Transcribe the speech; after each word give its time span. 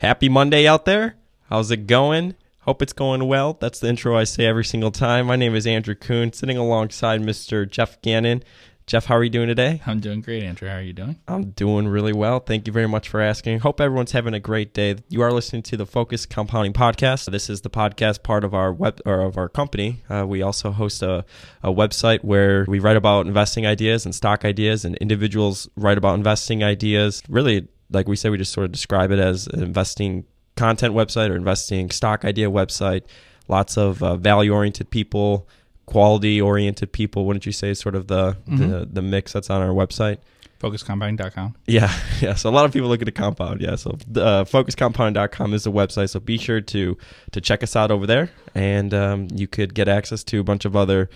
Happy 0.00 0.30
Monday 0.30 0.66
out 0.66 0.86
there. 0.86 1.16
How's 1.50 1.70
it 1.70 1.86
going? 1.86 2.34
Hope 2.60 2.80
it's 2.80 2.94
going 2.94 3.28
well. 3.28 3.58
That's 3.60 3.80
the 3.80 3.88
intro 3.88 4.16
I 4.16 4.24
say 4.24 4.46
every 4.46 4.64
single 4.64 4.90
time. 4.90 5.26
My 5.26 5.36
name 5.36 5.54
is 5.54 5.66
Andrew 5.66 5.94
Kuhn, 5.94 6.32
sitting 6.32 6.56
alongside 6.56 7.20
Mr. 7.20 7.70
Geoff 7.70 8.00
Gannon. 8.00 8.42
Geoff, 8.86 9.04
how 9.04 9.16
are 9.16 9.22
you 9.22 9.28
doing 9.28 9.48
today? 9.48 9.82
I'm 9.86 10.00
doing 10.00 10.22
great, 10.22 10.42
Andrew. 10.42 10.70
How 10.70 10.76
are 10.76 10.80
you 10.80 10.94
doing? 10.94 11.18
I'm 11.28 11.50
doing 11.50 11.86
really 11.86 12.14
well. 12.14 12.40
Thank 12.40 12.66
you 12.66 12.72
very 12.72 12.88
much 12.88 13.10
for 13.10 13.20
asking. 13.20 13.58
Hope 13.58 13.78
everyone's 13.78 14.12
having 14.12 14.32
a 14.32 14.40
great 14.40 14.72
day. 14.72 14.96
You 15.10 15.20
are 15.20 15.32
listening 15.32 15.64
to 15.64 15.76
the 15.76 15.84
Focused 15.84 16.30
Compounding 16.30 16.72
Podcast. 16.72 17.30
This 17.30 17.50
is 17.50 17.60
the 17.60 17.68
podcast 17.68 18.22
part 18.22 18.42
of 18.42 18.54
our 18.54 18.72
web 18.72 19.02
or 19.04 19.20
of 19.20 19.36
our 19.36 19.50
company. 19.50 20.02
Uh, 20.08 20.24
we 20.26 20.40
also 20.40 20.70
host 20.70 21.02
a, 21.02 21.26
a 21.62 21.70
website 21.70 22.24
where 22.24 22.64
we 22.66 22.78
write 22.78 22.96
about 22.96 23.26
investing 23.26 23.66
ideas 23.66 24.06
and 24.06 24.14
stock 24.14 24.46
ideas, 24.46 24.86
and 24.86 24.96
individuals 24.96 25.68
write 25.76 25.98
about 25.98 26.14
investing 26.14 26.64
ideas. 26.64 27.22
Really, 27.28 27.68
like 27.92 28.08
we 28.08 28.16
said, 28.16 28.30
we 28.30 28.38
just 28.38 28.52
sort 28.52 28.64
of 28.66 28.72
describe 28.72 29.10
it 29.10 29.18
as 29.18 29.46
an 29.48 29.62
investing 29.62 30.24
content 30.56 30.94
website 30.94 31.30
or 31.30 31.36
investing 31.36 31.90
stock 31.90 32.24
idea 32.24 32.50
website. 32.50 33.02
Lots 33.48 33.76
of 33.78 34.02
uh, 34.02 34.16
value 34.16 34.52
oriented 34.54 34.90
people 34.90 35.48
quality 35.86 36.40
oriented 36.40 36.92
people 36.92 37.24
wouldn't 37.26 37.44
you 37.44 37.50
say 37.50 37.74
sort 37.74 37.96
of 37.96 38.06
the, 38.06 38.36
Mm-hmm. 38.48 38.56
the 38.70 38.88
the 38.92 39.02
mix 39.02 39.32
that's 39.32 39.50
on 39.50 39.60
our 39.60 39.70
website 39.74 40.18
FocusedCompounding.com. 40.60 41.56
yeah 41.66 41.92
yeah 42.20 42.34
so 42.34 42.48
a 42.48 42.52
lot 42.52 42.64
of 42.64 42.72
people 42.72 42.88
look 42.88 43.02
at 43.02 43.06
the 43.06 43.10
compound 43.12 43.60
yeah 43.60 43.74
so 43.74 43.90
uh, 44.14 44.44
focuscompound.com 44.44 45.52
is 45.52 45.64
the 45.64 45.72
website 45.72 46.10
so 46.10 46.20
be 46.20 46.38
sure 46.38 46.60
to 46.60 46.96
to 47.32 47.40
check 47.40 47.64
us 47.64 47.74
out 47.74 47.90
over 47.90 48.06
there 48.06 48.30
and 48.54 48.94
um, 48.94 49.26
you 49.34 49.48
could 49.48 49.74
get 49.74 49.88
access 49.88 50.22
to 50.24 50.38
a 50.38 50.44
bunch 50.44 50.64
of 50.64 50.76
other 50.76 51.10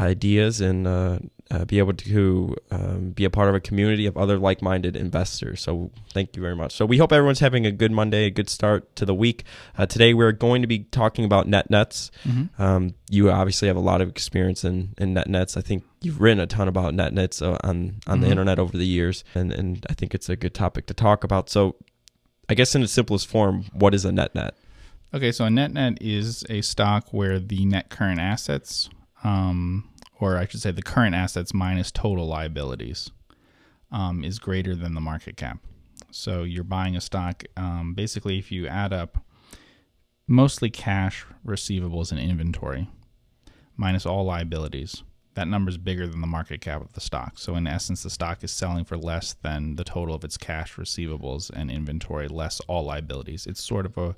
ideas 0.00 0.60
and 0.60 0.86
uh, 0.86 1.18
uh, 1.50 1.64
be 1.64 1.78
able 1.78 1.94
to 1.94 2.54
um, 2.70 3.10
be 3.10 3.24
a 3.24 3.30
part 3.30 3.48
of 3.48 3.54
a 3.54 3.60
community 3.60 4.06
of 4.06 4.16
other 4.16 4.38
like-minded 4.38 4.94
investors 4.96 5.60
so 5.62 5.90
thank 6.12 6.36
you 6.36 6.42
very 6.42 6.54
much 6.54 6.72
so 6.72 6.84
we 6.84 6.98
hope 6.98 7.12
everyone's 7.12 7.40
having 7.40 7.64
a 7.66 7.72
good 7.72 7.90
monday 7.90 8.26
a 8.26 8.30
good 8.30 8.48
start 8.50 8.94
to 8.96 9.04
the 9.06 9.14
week 9.14 9.44
uh, 9.78 9.86
today 9.86 10.12
we're 10.14 10.30
going 10.32 10.60
to 10.62 10.68
be 10.68 10.80
talking 10.80 11.24
about 11.24 11.48
net 11.48 11.68
nets 11.70 12.10
Mm-hmm. 12.24 12.62
um, 12.62 12.94
you 13.10 13.30
obviously 13.30 13.66
have 13.68 13.76
a 13.76 13.80
lot 13.80 14.00
of 14.00 14.08
experience 14.08 14.64
in, 14.64 14.92
in 14.98 15.14
net 15.14 15.28
nets. 15.28 15.56
I 15.56 15.62
think 15.62 15.82
you've 16.02 16.20
written 16.20 16.40
a 16.40 16.46
ton 16.46 16.68
about 16.68 16.94
net 16.94 17.12
nets 17.14 17.40
uh, 17.40 17.56
on 17.64 18.00
on 18.06 18.20
the 18.20 18.26
Mhm. 18.26 18.30
internet 18.32 18.58
over 18.58 18.76
the 18.76 18.84
years, 18.86 19.24
and 19.34 19.50
and 19.50 19.86
I 19.88 19.94
think 19.94 20.14
it's 20.14 20.28
a 20.28 20.36
good 20.36 20.52
topic 20.52 20.84
to 20.88 20.94
talk 20.94 21.24
about. 21.24 21.48
So, 21.48 21.76
I 22.50 22.54
guess 22.54 22.74
in 22.74 22.82
its 22.82 22.92
simplest 22.92 23.26
form, 23.26 23.64
what 23.72 23.94
is 23.94 24.04
a 24.04 24.12
net 24.12 24.34
net? 24.34 24.54
Okay, 25.14 25.32
so 25.32 25.46
a 25.46 25.50
net 25.50 25.72
net 25.72 25.96
is 26.02 26.44
a 26.50 26.60
stock 26.60 27.08
where 27.12 27.38
the 27.40 27.64
net 27.64 27.88
current 27.88 28.20
assets, 28.20 28.90
um, 29.24 29.88
or 30.20 30.36
I 30.36 30.46
should 30.46 30.60
say 30.60 30.70
the 30.70 30.82
current 30.82 31.14
assets 31.14 31.54
minus 31.54 31.90
total 31.90 32.26
liabilities, 32.26 33.10
um, 33.90 34.24
is 34.24 34.38
greater 34.38 34.74
than 34.74 34.94
the 34.94 35.00
market 35.00 35.36
cap. 35.36 35.58
So 36.10 36.42
you're 36.42 36.64
buying 36.64 36.96
a 36.96 37.00
stock. 37.00 37.44
Um, 37.56 37.94
basically, 37.94 38.38
if 38.38 38.50
you 38.50 38.66
add 38.66 38.92
up 38.92 39.24
mostly 40.26 40.70
cash, 40.70 41.24
receivables, 41.46 42.10
and 42.10 42.20
inventory, 42.20 42.88
minus 43.76 44.06
all 44.06 44.24
liabilities, 44.24 45.02
that 45.34 45.48
number 45.48 45.70
is 45.70 45.78
bigger 45.78 46.06
than 46.06 46.20
the 46.20 46.26
market 46.26 46.60
cap 46.60 46.80
of 46.80 46.92
the 46.94 47.00
stock. 47.00 47.38
So 47.38 47.54
in 47.54 47.66
essence, 47.66 48.02
the 48.02 48.10
stock 48.10 48.42
is 48.42 48.50
selling 48.50 48.84
for 48.84 48.96
less 48.96 49.34
than 49.34 49.76
the 49.76 49.84
total 49.84 50.14
of 50.14 50.24
its 50.24 50.36
cash, 50.36 50.74
receivables, 50.76 51.50
and 51.50 51.70
inventory, 51.70 52.26
less 52.28 52.60
all 52.66 52.84
liabilities. 52.84 53.46
It's 53.46 53.62
sort 53.62 53.86
of 53.86 53.96
a 53.96 54.16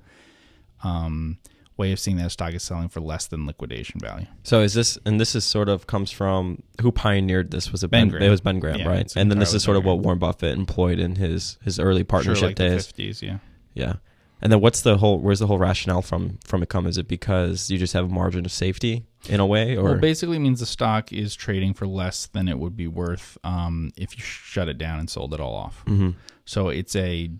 um, 0.82 1.38
way 1.80 1.92
of 1.92 1.98
seeing 1.98 2.16
that 2.18 2.26
a 2.26 2.30
stock 2.30 2.52
is 2.54 2.62
selling 2.62 2.88
for 2.88 3.00
less 3.00 3.26
than 3.26 3.46
liquidation 3.46 3.98
value. 4.00 4.26
So 4.44 4.60
is 4.60 4.74
this 4.74 4.98
and 5.06 5.20
this 5.20 5.34
is 5.34 5.44
sort 5.44 5.68
of 5.68 5.86
comes 5.86 6.10
from 6.10 6.62
who 6.82 6.92
pioneered 6.92 7.50
this? 7.50 7.72
Was 7.72 7.82
it 7.82 7.90
Ben 7.90 8.02
Ben? 8.02 8.08
Graham. 8.10 8.22
It 8.22 8.30
was 8.30 8.40
Ben 8.40 8.60
Graham, 8.60 8.80
Yeah, 8.80 8.88
right? 8.88 9.16
And 9.16 9.30
then 9.30 9.38
this 9.38 9.54
is 9.54 9.62
sort 9.62 9.76
of 9.76 9.84
what 9.84 9.98
Warren 10.00 10.18
Buffett 10.18 10.56
employed 10.56 10.98
in 10.98 11.16
his 11.16 11.58
his 11.64 11.78
early 11.80 12.04
partnership 12.04 12.38
sure, 12.38 12.48
like 12.50 12.56
days. 12.56 12.86
the 12.92 13.08
50s, 13.08 13.22
yeah. 13.22 13.38
Yeah. 13.74 13.94
And 14.42 14.50
then 14.50 14.60
what's 14.60 14.80
the 14.82 14.96
whole 14.98 15.18
where's 15.20 15.38
the 15.40 15.46
whole 15.46 15.58
rationale 15.58 16.02
from 16.02 16.38
from 16.44 16.62
it 16.62 16.68
come? 16.68 16.86
Is 16.86 16.96
it 16.98 17.08
because 17.08 17.70
you 17.70 17.78
just 17.78 17.92
have 17.92 18.06
a 18.06 18.08
margin 18.08 18.44
of 18.46 18.52
safety 18.52 19.04
in 19.28 19.38
a 19.40 19.46
way 19.46 19.76
or 19.76 19.84
Well, 19.84 19.98
basically 19.98 20.38
means 20.38 20.60
the 20.60 20.66
stock 20.66 21.12
is 21.12 21.34
trading 21.34 21.74
for 21.74 21.86
less 21.86 22.26
than 22.26 22.48
it 22.48 22.58
would 22.58 22.74
be 22.76 22.86
worth 22.86 23.36
um, 23.44 23.90
if 23.96 24.16
you 24.16 24.22
shut 24.22 24.68
it 24.68 24.78
down 24.78 24.98
and 24.98 25.10
sold 25.10 25.34
it 25.34 25.40
all 25.40 25.54
off. 25.54 25.84
Mhm. 25.86 26.14
So 26.46 26.68
it's 26.70 26.96
a 26.96 27.30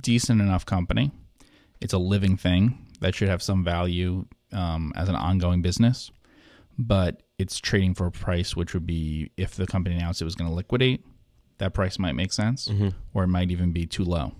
decent 0.00 0.40
enough 0.40 0.66
company. 0.66 1.12
It's 1.80 1.92
a 1.92 1.98
living 1.98 2.36
thing 2.36 2.78
that 3.02 3.14
should 3.14 3.28
have 3.28 3.42
some 3.42 3.62
value 3.64 4.24
um, 4.52 4.92
as 4.96 5.08
an 5.08 5.14
ongoing 5.14 5.62
business, 5.62 6.10
but 6.78 7.22
it's 7.38 7.58
trading 7.58 7.94
for 7.94 8.06
a 8.06 8.10
price 8.10 8.56
which 8.56 8.74
would 8.74 8.86
be 8.86 9.30
if 9.36 9.54
the 9.54 9.66
company 9.66 9.96
announced 9.96 10.20
it 10.20 10.24
was 10.24 10.34
going 10.34 10.48
to 10.50 10.54
liquidate, 10.54 11.04
that 11.58 11.74
price 11.74 11.98
might 11.98 12.12
make 12.14 12.32
sense, 12.32 12.68
Mhm. 12.68 12.94
or 13.14 13.24
it 13.24 13.28
might 13.28 13.50
even 13.50 13.72
be 13.72 13.86
too 13.86 14.04
low. 14.04 14.32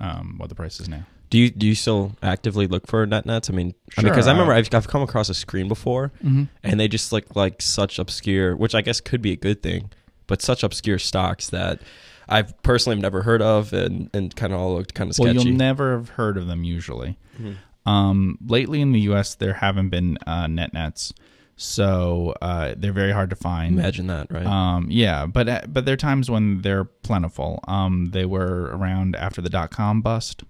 Um, 0.00 0.34
what 0.38 0.48
the 0.48 0.54
price 0.54 0.80
is 0.80 0.88
now. 0.88 1.04
Do 1.30 1.38
you 1.38 1.50
do 1.50 1.66
you 1.66 1.74
still 1.74 2.16
actively 2.22 2.66
look 2.66 2.86
for 2.86 3.04
net 3.04 3.26
nets? 3.26 3.50
I 3.50 3.52
mean, 3.52 3.74
Sure, 3.90 4.04
because 4.08 4.26
I, 4.26 4.30
uh, 4.30 4.34
remember 4.34 4.52
I've, 4.54 4.72
I've 4.72 4.88
come 4.88 5.02
across 5.02 5.28
a 5.28 5.34
screen 5.34 5.68
before, 5.68 6.12
Mm-hmm. 6.24 6.44
and 6.62 6.80
they 6.80 6.88
just 6.88 7.12
look 7.12 7.34
like 7.36 7.60
such 7.60 7.98
obscure, 7.98 8.56
which 8.56 8.74
I 8.74 8.80
guess 8.80 9.00
could 9.00 9.20
be 9.20 9.32
a 9.32 9.36
good 9.36 9.62
thing, 9.62 9.90
but 10.26 10.40
such 10.40 10.62
obscure 10.62 10.98
stocks 10.98 11.50
that 11.50 11.82
I've 12.30 12.60
personally 12.62 12.96
have 12.96 13.02
never 13.02 13.22
heard 13.22 13.42
of, 13.42 13.72
and 13.72 14.08
and 14.14 14.34
kind 14.36 14.52
of 14.54 14.60
all 14.60 14.76
looked 14.76 14.94
kind 14.94 15.10
of 15.10 15.18
Well, 15.18 15.32
sketchy. 15.34 15.48
you'll 15.48 15.58
never 15.58 15.96
have 15.98 16.10
heard 16.10 16.38
of 16.38 16.46
them 16.46 16.62
usually. 16.64 17.18
Mhm. 17.40 17.56
Um, 17.86 18.38
lately 18.46 18.80
in 18.80 18.92
the 18.92 19.00
U.S., 19.00 19.34
there 19.34 19.54
haven't 19.54 19.88
been 19.88 20.18
uh, 20.26 20.46
net 20.46 20.74
nets, 20.74 21.12
so 21.56 22.34
uh, 22.42 22.74
they're 22.76 22.92
very 22.92 23.12
hard 23.12 23.30
to 23.30 23.36
find. 23.36 23.78
Imagine 23.78 24.06
that, 24.08 24.30
right? 24.30 24.44
Um, 24.46 24.86
yeah, 24.90 25.26
but 25.26 25.48
uh, 25.48 25.62
but 25.68 25.86
there 25.86 25.94
are 25.94 25.96
times 25.98 26.30
when 26.30 26.60
they're 26.62 26.84
plentiful. 26.84 27.60
Um, 27.66 28.10
they 28.12 28.24
were 28.26 28.70
around 28.76 29.16
after 29.16 29.40
the 29.40 29.48
dot 29.50 29.70
com 29.70 30.02
bust. 30.02 30.44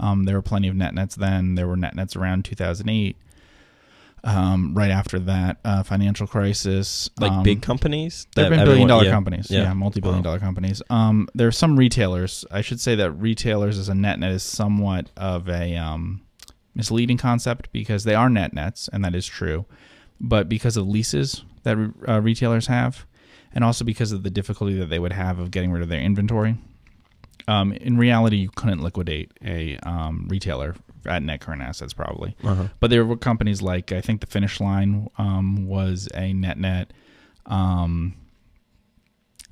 Um, 0.00 0.24
there 0.24 0.34
were 0.34 0.42
plenty 0.42 0.66
of 0.68 0.74
net 0.74 0.94
nets 0.94 1.14
then. 1.14 1.54
There 1.54 1.68
were 1.68 1.76
net 1.76 1.94
nets 1.94 2.16
around 2.16 2.44
2008. 2.44 3.16
Um, 4.24 4.72
right 4.74 4.90
after 4.90 5.18
that 5.18 5.58
uh, 5.64 5.82
financial 5.82 6.28
crisis, 6.28 7.10
like 7.18 7.32
um, 7.32 7.42
big 7.42 7.60
companies. 7.60 8.28
They've 8.36 8.44
been 8.44 8.60
everyone- 8.60 8.66
billion 8.66 8.88
dollar 8.88 9.04
yeah. 9.04 9.10
companies. 9.10 9.50
Yeah. 9.50 9.62
Yeah, 9.62 9.72
multi 9.74 10.00
billion 10.00 10.20
Wow. 10.20 10.30
dollar 10.30 10.38
companies. 10.38 10.80
Um, 10.90 11.28
there 11.34 11.48
are 11.48 11.52
some 11.52 11.76
retailers. 11.76 12.44
I 12.50 12.60
should 12.60 12.78
say 12.80 12.94
that 12.96 13.10
retailers 13.12 13.78
as 13.78 13.88
a 13.88 13.94
net 13.96 14.20
net 14.20 14.30
is 14.30 14.44
somewhat 14.44 15.10
of 15.16 15.48
a 15.48 15.76
um, 15.76 16.20
misleading 16.74 17.18
concept 17.18 17.70
because 17.72 18.04
they 18.04 18.14
are 18.14 18.28
net 18.28 18.52
nets, 18.52 18.88
and 18.92 19.04
that 19.04 19.14
is 19.14 19.26
true. 19.26 19.66
But 20.20 20.48
because 20.48 20.76
of 20.76 20.86
leases 20.86 21.42
that 21.64 21.76
uh, 22.08 22.20
retailers 22.20 22.66
have, 22.66 23.06
and 23.54 23.64
also 23.64 23.84
because 23.84 24.12
of 24.12 24.22
the 24.22 24.30
difficulty 24.30 24.78
that 24.78 24.86
they 24.86 24.98
would 24.98 25.12
have 25.12 25.38
of 25.38 25.50
getting 25.50 25.72
rid 25.72 25.82
of 25.82 25.88
their 25.88 26.00
inventory, 26.00 26.56
um, 27.48 27.72
in 27.72 27.96
reality, 27.96 28.36
you 28.36 28.50
couldn't 28.50 28.82
liquidate 28.82 29.32
a 29.44 29.76
um, 29.78 30.26
retailer 30.28 30.74
at 31.06 31.22
net 31.22 31.40
current 31.40 31.62
assets 31.62 31.92
probably. 31.92 32.36
Uh-huh. 32.44 32.68
But 32.80 32.90
there 32.90 33.04
were 33.04 33.16
companies 33.16 33.62
like 33.62 33.92
I 33.92 34.00
think 34.00 34.20
the 34.20 34.26
Finish 34.26 34.60
Line 34.60 35.08
um, 35.18 35.66
was 35.66 36.08
a 36.14 36.32
net 36.32 36.58
net. 36.58 36.92
Um, 37.46 38.14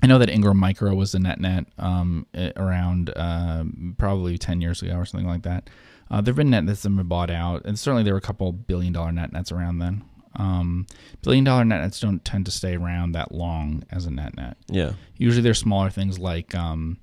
I 0.01 0.07
know 0.07 0.17
that 0.17 0.29
Ingram 0.29 0.57
Micro 0.57 0.95
was 0.95 1.13
a 1.13 1.19
net 1.19 1.39
net 1.39 1.65
um, 1.77 2.25
around 2.55 3.11
um 3.15 3.95
probably 3.97 4.37
ten 4.37 4.61
years 4.61 4.81
ago 4.81 4.95
or 4.95 5.05
something 5.05 5.27
like 5.27 5.43
that. 5.43 5.69
Uh, 6.11 6.19
there've 6.21 6.35
been 6.35 6.49
net 6.49 6.63
nets 6.65 6.81
that 6.83 6.89
have 6.89 6.97
been 6.97 7.07
bought 7.07 7.31
out, 7.31 7.63
and 7.65 7.79
certainly 7.79 8.03
there 8.03 8.13
were 8.13 8.17
a 8.19 8.21
couple 8.21 8.51
billion 8.51 8.91
dollar 8.93 9.11
net 9.11 9.31
nets 9.31 9.51
around 9.51 9.79
then. 9.79 10.03
Um, 10.35 10.85
billion 11.23 11.43
dollar 11.45 11.63
net 11.65 11.81
nets 11.81 11.99
don't 11.99 12.23
tend 12.23 12.45
to 12.45 12.51
stay 12.51 12.75
around 12.75 13.13
that 13.13 13.31
long 13.33 13.83
as 13.91 14.05
a 14.05 14.11
net 14.11 14.35
net. 14.35 14.57
Yeah. 14.67 14.93
Usually 15.17 15.41
they're 15.41 15.53
smaller 15.53 15.89
things 15.89 16.19
like 16.19 16.53
um, 16.53 16.97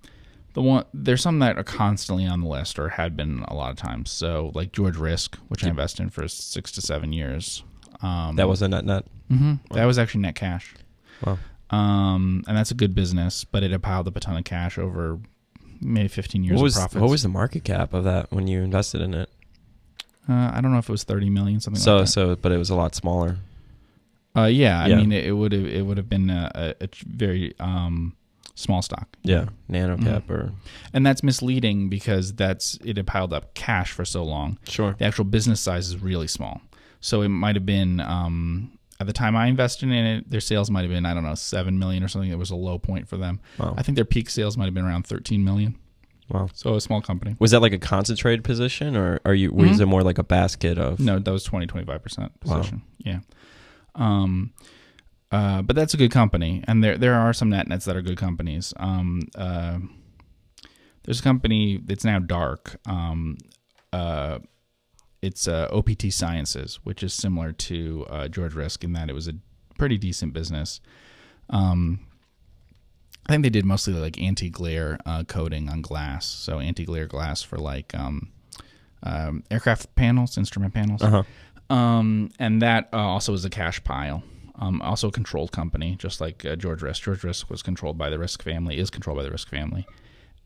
the 0.53 0.61
one. 0.63 0.85
There's 0.93 1.23
some 1.23 1.39
that 1.39 1.57
are 1.59 1.65
constantly 1.65 2.27
on 2.27 2.43
the 2.43 2.49
list 2.49 2.79
or 2.79 2.91
had 2.91 3.17
been 3.17 3.45
a 3.49 3.55
lot 3.55 3.71
of 3.71 3.77
times. 3.77 4.11
So, 4.11 4.53
like 4.55 4.73
George 4.73 4.97
Risk, 4.99 5.37
which 5.49 5.65
I 5.65 5.69
invested 5.71 6.03
in 6.03 6.11
for 6.11 6.29
six 6.29 6.71
to 6.73 6.83
seven 6.83 7.13
years. 7.13 7.65
Um, 8.03 8.37
That 8.37 8.47
was 8.49 8.61
a 8.63 8.69
net 8.69 8.85
net. 8.85 9.07
hmm 9.29 9.55
that 9.73 9.85
was 9.87 9.99
actually 9.99 10.21
net 10.21 10.35
cash. 10.35 10.75
Wow. 11.25 11.39
Um, 11.71 12.45
and 12.47 12.57
that's 12.57 12.71
a 12.71 12.75
good 12.75 12.95
business, 12.95 13.45
but 13.45 13.63
it 13.63 13.71
had 13.73 13.83
piled 13.83 14.09
up 14.09 14.17
a 14.17 14.21
ton 14.21 14.37
of 14.39 14.45
cash 14.45 14.79
over 14.79 15.19
maybe 15.81 16.09
15 16.09 16.45
years 16.45 16.57
What 16.57 16.63
was 16.63 16.77
of 16.77 16.81
profits. 16.83 17.01
what 17.01 17.11
was 17.11 17.23
the 17.23 17.29
market 17.29 17.65
cap 17.65 17.93
of 17.95 18.05
that 18.05 18.31
when 18.33 18.47
you 18.47 18.63
invested 18.63 19.01
in 19.01 19.15
it? 19.15 19.29
uh, 20.29 20.51
I 20.55 20.61
don't 20.61 20.73
know 20.73 20.79
if 20.79 20.89
it 20.89 20.93
was 20.93 21.05
30 21.05 21.31
million, 21.31 21.61
something 21.61 21.81
So 21.81 21.97
like 21.97 22.07
that. 22.07 22.13
so, 22.13 22.37
but 22.37 22.53
it 22.53 22.59
was 22.59 22.71
a 22.71 22.75
lot 22.75 22.95
smaller. 22.95 23.39
Uh, 24.37 24.45
yeah, 24.45 24.83
I 24.83 24.87
Yeah. 24.89 24.97
mean, 24.97 25.11
it, 25.13 25.33
would 25.37 25.53
have 25.53 25.67
it 25.67 25.85
would 25.87 25.97
have 25.97 26.09
been 26.09 26.29
a, 26.31 26.51
a, 26.81 26.85
a 26.85 26.89
very 27.07 27.55
um, 27.59 28.15
small 28.55 28.83
stock. 28.83 29.09
Yeah, 29.23 29.47
nano 29.69 29.97
Mhm. 29.97 30.31
or 30.31 30.53
and 30.93 31.05
that's 31.07 31.23
misleading 31.23 31.89
because 31.89 32.35
that's 32.35 32.79
it 32.85 32.97
had 32.99 33.07
piled 33.07 33.33
up 33.33 33.55
cash 33.55 33.91
for 33.91 34.05
so 34.05 34.23
long. 34.25 34.59
sure. 34.69 34.95
The 34.99 35.05
actual 35.07 35.25
business 35.25 35.61
size 35.61 35.89
is 35.89 35.97
really 35.97 36.29
small, 36.29 36.61
so 37.01 37.23
it 37.23 37.29
might 37.31 37.57
have 37.57 37.67
been 37.67 38.01
um, 38.01 38.78
at 39.01 39.07
the 39.07 39.13
time 39.13 39.37
I 39.37 39.47
invested 39.47 39.87
in 39.91 39.93
it, 39.93 40.31
their 40.31 40.41
sales 40.41 40.71
might 40.71 40.83
have 40.83 40.91
been 40.91 41.07
I 41.07 41.15
don't 41.15 41.23
know 41.25 41.35
seven 41.35 41.79
million 41.79 42.03
or 42.03 42.09
something. 42.09 42.31
It 42.31 42.39
was 42.39 42.51
a 42.51 42.57
low 42.57 42.79
point 42.79 43.09
for 43.09 43.17
them. 43.17 43.41
Wow. 43.59 43.75
I 43.77 43.83
think 43.83 43.97
their 43.97 44.05
peak 44.05 44.29
sales 44.31 44.57
might 44.57 44.65
have 44.65 44.75
been 44.75 44.85
around 44.85 45.07
thirteen 45.07 45.45
million. 45.45 45.77
Wow. 46.29 46.49
So 46.53 46.75
a 46.75 46.81
small 46.81 47.01
company. 47.01 47.37
Was 47.39 47.53
that 47.53 47.61
like 47.61 47.73
a 47.73 47.79
concentrated 47.79 48.45
position, 48.45 48.97
or 48.97 49.21
are 49.25 49.35
you? 49.35 49.53
Was 49.53 49.79
Mhm. 49.79 49.81
it 49.81 49.87
more 49.87 50.03
like 50.03 50.19
a 50.19 50.23
basket 50.25 50.77
of? 50.79 50.99
No, 51.01 51.19
that 51.19 51.31
was 51.31 51.43
20, 51.45 51.67
25 51.67 52.03
percent 52.03 52.33
Wow. 52.45 52.57
position. 52.57 52.83
Yeah. 52.99 53.21
Um, 53.95 54.53
uh, 55.33 55.63
but 55.63 55.75
that's 55.77 55.95
a 55.95 55.97
good 55.97 56.11
company, 56.11 56.63
and 56.67 56.83
there 56.85 56.99
there 56.99 57.15
are 57.15 57.33
some 57.33 57.49
net 57.51 57.67
nets 57.69 57.85
that 57.87 57.97
are 57.97 58.03
good 58.03 58.19
companies. 58.19 58.75
Um, 58.79 59.23
uh, 59.37 59.79
There's 61.05 61.21
a 61.21 61.23
company 61.23 61.79
that's 61.83 62.05
now 62.05 62.19
dark. 62.19 62.79
Um, 62.87 63.39
uh, 63.95 64.41
it's 65.23 65.49
uh, 65.49 65.69
OPT 65.73 66.13
Sciences, 66.13 66.79
which 66.85 67.03
is 67.03 67.13
similar 67.13 67.53
to 67.53 68.07
uh, 68.09 68.29
George 68.29 68.55
Risk 68.55 68.85
in 68.85 68.93
that 68.93 69.09
it 69.11 69.15
was 69.15 69.29
a 69.29 69.35
pretty 69.79 69.99
decent 69.99 70.33
business. 70.33 70.81
Um, 71.51 72.01
I 73.27 73.33
think 73.33 73.43
they 73.43 73.51
did 73.51 73.65
mostly 73.65 73.93
like 73.95 74.21
anti-glare 74.21 74.99
uh, 75.05 75.25
coating 75.25 75.69
on 75.69 75.83
glass, 75.83 76.25
so 76.27 76.61
anti-glare 76.61 77.07
glass 77.07 77.43
for 77.43 77.59
like 77.59 77.95
um, 77.95 78.31
um, 79.03 79.45
aircraft 79.51 79.95
panels, 79.97 80.39
instrument 80.39 80.73
panels, 80.75 81.03
Uh 81.03 81.23
huh. 81.71 81.75
um, 81.75 82.31
and 82.39 82.63
that 82.63 82.89
uh, 82.93 82.97
also 82.99 83.33
was 83.33 83.45
a 83.45 83.51
cash 83.51 83.83
pile. 83.85 84.23
Um, 84.61 84.83
also 84.83 85.07
a 85.07 85.13
controlled 85.13 85.53
company, 85.53 85.95
just 86.01 86.21
like 86.21 86.45
uh, 86.45 86.57
George 86.57 86.83
Risk. 86.83 87.05
George 87.05 87.23
Risk 87.23 87.49
was 87.49 87.63
controlled 87.63 87.97
by 87.97 88.11
the 88.11 88.19
Risk 88.19 88.43
family, 88.43 88.79
is 88.79 88.91
controlled 88.91 89.17
by 89.19 89.23
the 89.23 89.31
Risk 89.31 89.49
family. 89.49 89.87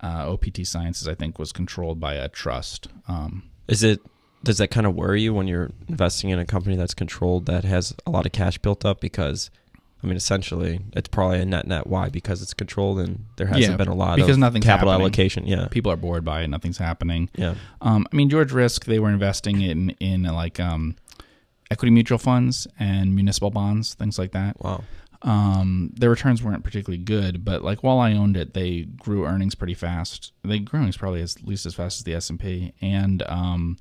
Uh, 0.02 0.30
OPT 0.32 0.66
Sciences, 0.66 1.08
I 1.08 1.14
think, 1.14 1.38
was 1.38 1.50
controlled 1.50 1.98
by 1.98 2.14
a 2.14 2.28
trust. 2.28 2.88
Um, 3.08 3.44
Is 3.68 3.82
it? 3.82 4.00
Does 4.44 4.58
that 4.58 4.68
kind 4.68 4.86
of 4.86 4.94
worry 4.94 5.22
you 5.22 5.32
when 5.32 5.46
you're 5.46 5.70
investing 5.88 6.30
in 6.30 6.38
a 6.38 6.44
company 6.44 6.76
that's 6.76 6.94
controlled 6.94 7.46
that 7.46 7.64
has 7.64 7.94
a 8.06 8.10
lot 8.10 8.26
of 8.26 8.32
cash 8.32 8.58
built 8.58 8.84
up? 8.84 9.00
Because, 9.00 9.50
I 10.02 10.06
mean, 10.08 10.16
essentially, 10.16 10.80
it's 10.94 11.08
probably 11.08 11.40
a 11.40 11.44
net 11.44 11.66
net. 11.66 11.86
Why? 11.86 12.08
Because 12.08 12.42
it's 12.42 12.52
controlled 12.54 12.98
and 12.98 13.26
there 13.36 13.46
hasn't 13.46 13.64
Yeah, 13.70 13.76
been 13.76 13.88
a 13.88 13.94
lot 13.94 14.16
because 14.16 14.30
of 14.32 14.38
nothing's 14.38 14.64
capital 14.64 14.90
happening. 14.90 15.04
allocation. 15.04 15.46
Yeah. 15.46 15.68
people 15.68 15.92
are 15.92 15.96
bored 15.96 16.24
by 16.24 16.42
it; 16.42 16.48
nothing's 16.48 16.78
happening. 16.78 17.30
Yeah. 17.36 17.54
Um, 17.80 18.06
I 18.12 18.16
mean, 18.16 18.28
George 18.30 18.50
Risk, 18.52 18.84
they 18.86 18.98
were 18.98 19.10
investing 19.10 19.60
in 19.60 19.90
in 20.00 20.24
like 20.24 20.58
um, 20.58 20.96
equity 21.70 21.92
mutual 21.92 22.18
funds 22.18 22.66
and 22.78 23.14
municipal 23.14 23.50
bonds, 23.50 23.94
things 23.94 24.18
like 24.18 24.32
that. 24.32 24.60
Wow. 24.60 24.82
Um, 25.24 25.92
their 25.94 26.10
returns 26.10 26.42
weren't 26.42 26.64
particularly 26.64 27.00
good, 27.02 27.44
but 27.44 27.62
like 27.62 27.84
while 27.84 28.00
I 28.00 28.12
owned 28.14 28.36
it, 28.36 28.54
they 28.54 28.80
grew 28.82 29.24
earnings 29.24 29.54
pretty 29.54 29.74
fast. 29.74 30.32
They 30.42 30.58
grew 30.58 30.80
earnings 30.80 30.96
probably 30.96 31.22
as, 31.22 31.36
at 31.36 31.46
least 31.46 31.64
as 31.64 31.76
fast 31.76 32.00
as 32.00 32.04
the 32.04 32.14
S 32.14 32.28
and 32.28 32.40
P, 32.40 32.72
and 32.80 33.22
um, 33.28 33.78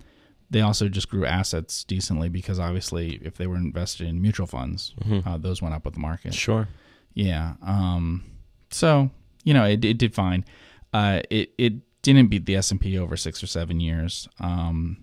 they 0.51 0.61
also 0.61 0.87
just 0.89 1.09
grew 1.09 1.25
assets 1.25 1.83
decently 1.83 2.29
because 2.29 2.59
obviously, 2.59 3.15
if 3.23 3.37
they 3.37 3.47
were 3.47 3.55
invested 3.55 4.05
in 4.07 4.21
mutual 4.21 4.45
funds, 4.47 4.93
Mhm. 5.03 5.25
uh, 5.25 5.37
those 5.37 5.61
went 5.61 5.73
up 5.73 5.85
with 5.85 5.95
the 5.95 5.99
market. 5.99 6.33
Sure. 6.35 6.67
Yeah. 7.15 7.53
Um, 7.63 8.23
so 8.69 9.09
you 9.43 9.53
know, 9.55 9.65
it, 9.65 9.83
it 9.83 9.97
did 9.97 10.13
fine. 10.13 10.45
Uh, 10.93 11.21
it 11.29 11.51
it 11.57 11.73
didn't 12.03 12.27
beat 12.27 12.45
the 12.45 12.55
S 12.57 12.69
and 12.71 12.79
P 12.79 12.97
over 12.97 13.15
six 13.17 13.41
or 13.43 13.47
seven 13.47 13.79
years. 13.79 14.27
Um, 14.39 14.97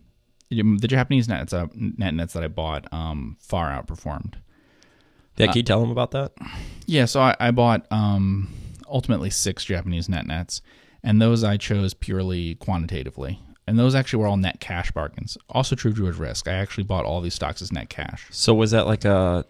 the 0.50 0.88
Japanese 0.88 1.28
nets 1.28 1.52
uh, 1.52 1.66
net 1.74 2.14
nets 2.14 2.32
that 2.34 2.42
I 2.44 2.48
bought 2.48 2.90
um, 2.92 3.36
far 3.40 3.70
outperformed. 3.70 4.34
Yeah. 5.36 5.46
Uh, 5.46 5.52
Can 5.52 5.56
you 5.58 5.62
tell 5.62 5.80
them 5.80 5.90
about 5.90 6.10
that? 6.12 6.32
Yeah, 6.86 7.04
so 7.04 7.20
I, 7.20 7.36
I 7.38 7.50
bought 7.52 7.86
um, 7.90 8.48
ultimately 8.88 9.30
six 9.30 9.64
Japanese 9.64 10.08
net 10.08 10.26
nets, 10.26 10.62
and 11.02 11.20
those 11.22 11.44
I 11.44 11.56
chose 11.58 11.94
purely 11.94 12.54
quantitatively. 12.56 13.38
And 13.68 13.78
those 13.78 13.94
actually 13.94 14.20
were 14.20 14.26
all 14.28 14.36
net 14.36 14.60
cash 14.60 14.90
bargains. 14.92 15.36
Also 15.50 15.76
true 15.76 15.92
George 15.92 16.16
Risk. 16.16 16.48
I 16.48 16.52
actually 16.52 16.84
bought 16.84 17.04
all 17.04 17.20
these 17.20 17.34
stocks 17.34 17.60
as 17.62 17.70
net 17.70 17.88
cash. 17.90 18.26
So 18.30 18.54
was 18.54 18.70
that 18.72 18.86
like 18.86 19.04
a? 19.04 19.44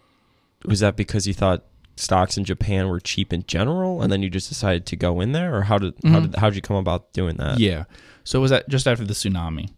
Was 0.65 0.81
that 0.81 0.97
because 0.97 1.27
you 1.27 1.35
thought 1.35 1.65
stocks 1.97 2.37
in 2.37 2.45
Japan 2.45 2.89
were 2.89 3.01
cheap 3.01 3.33
in 3.33 3.45
general, 3.47 4.03
and 4.03 4.11
then 4.13 4.23
you 4.23 4.29
just 4.31 4.49
decided 4.49 4.87
to 4.87 4.97
go 4.97 5.21
in 5.21 5.33
there, 5.33 5.55
or 5.55 5.63
how 5.63 5.79
did 5.79 5.95
how 6.05 6.19
Mhm. 6.21 6.23
did 6.33 6.35
how 6.37 6.49
did 6.51 6.57
you 6.57 6.63
come 6.63 6.77
about 6.77 7.13
doing 7.13 7.37
that? 7.37 7.59
Yeah. 7.61 7.85
So 8.25 8.39
it 8.41 8.43
was 8.43 8.51
that 8.51 8.69
just 8.69 8.87
after 8.89 9.05
the 9.05 9.15
tsunami, 9.15 9.71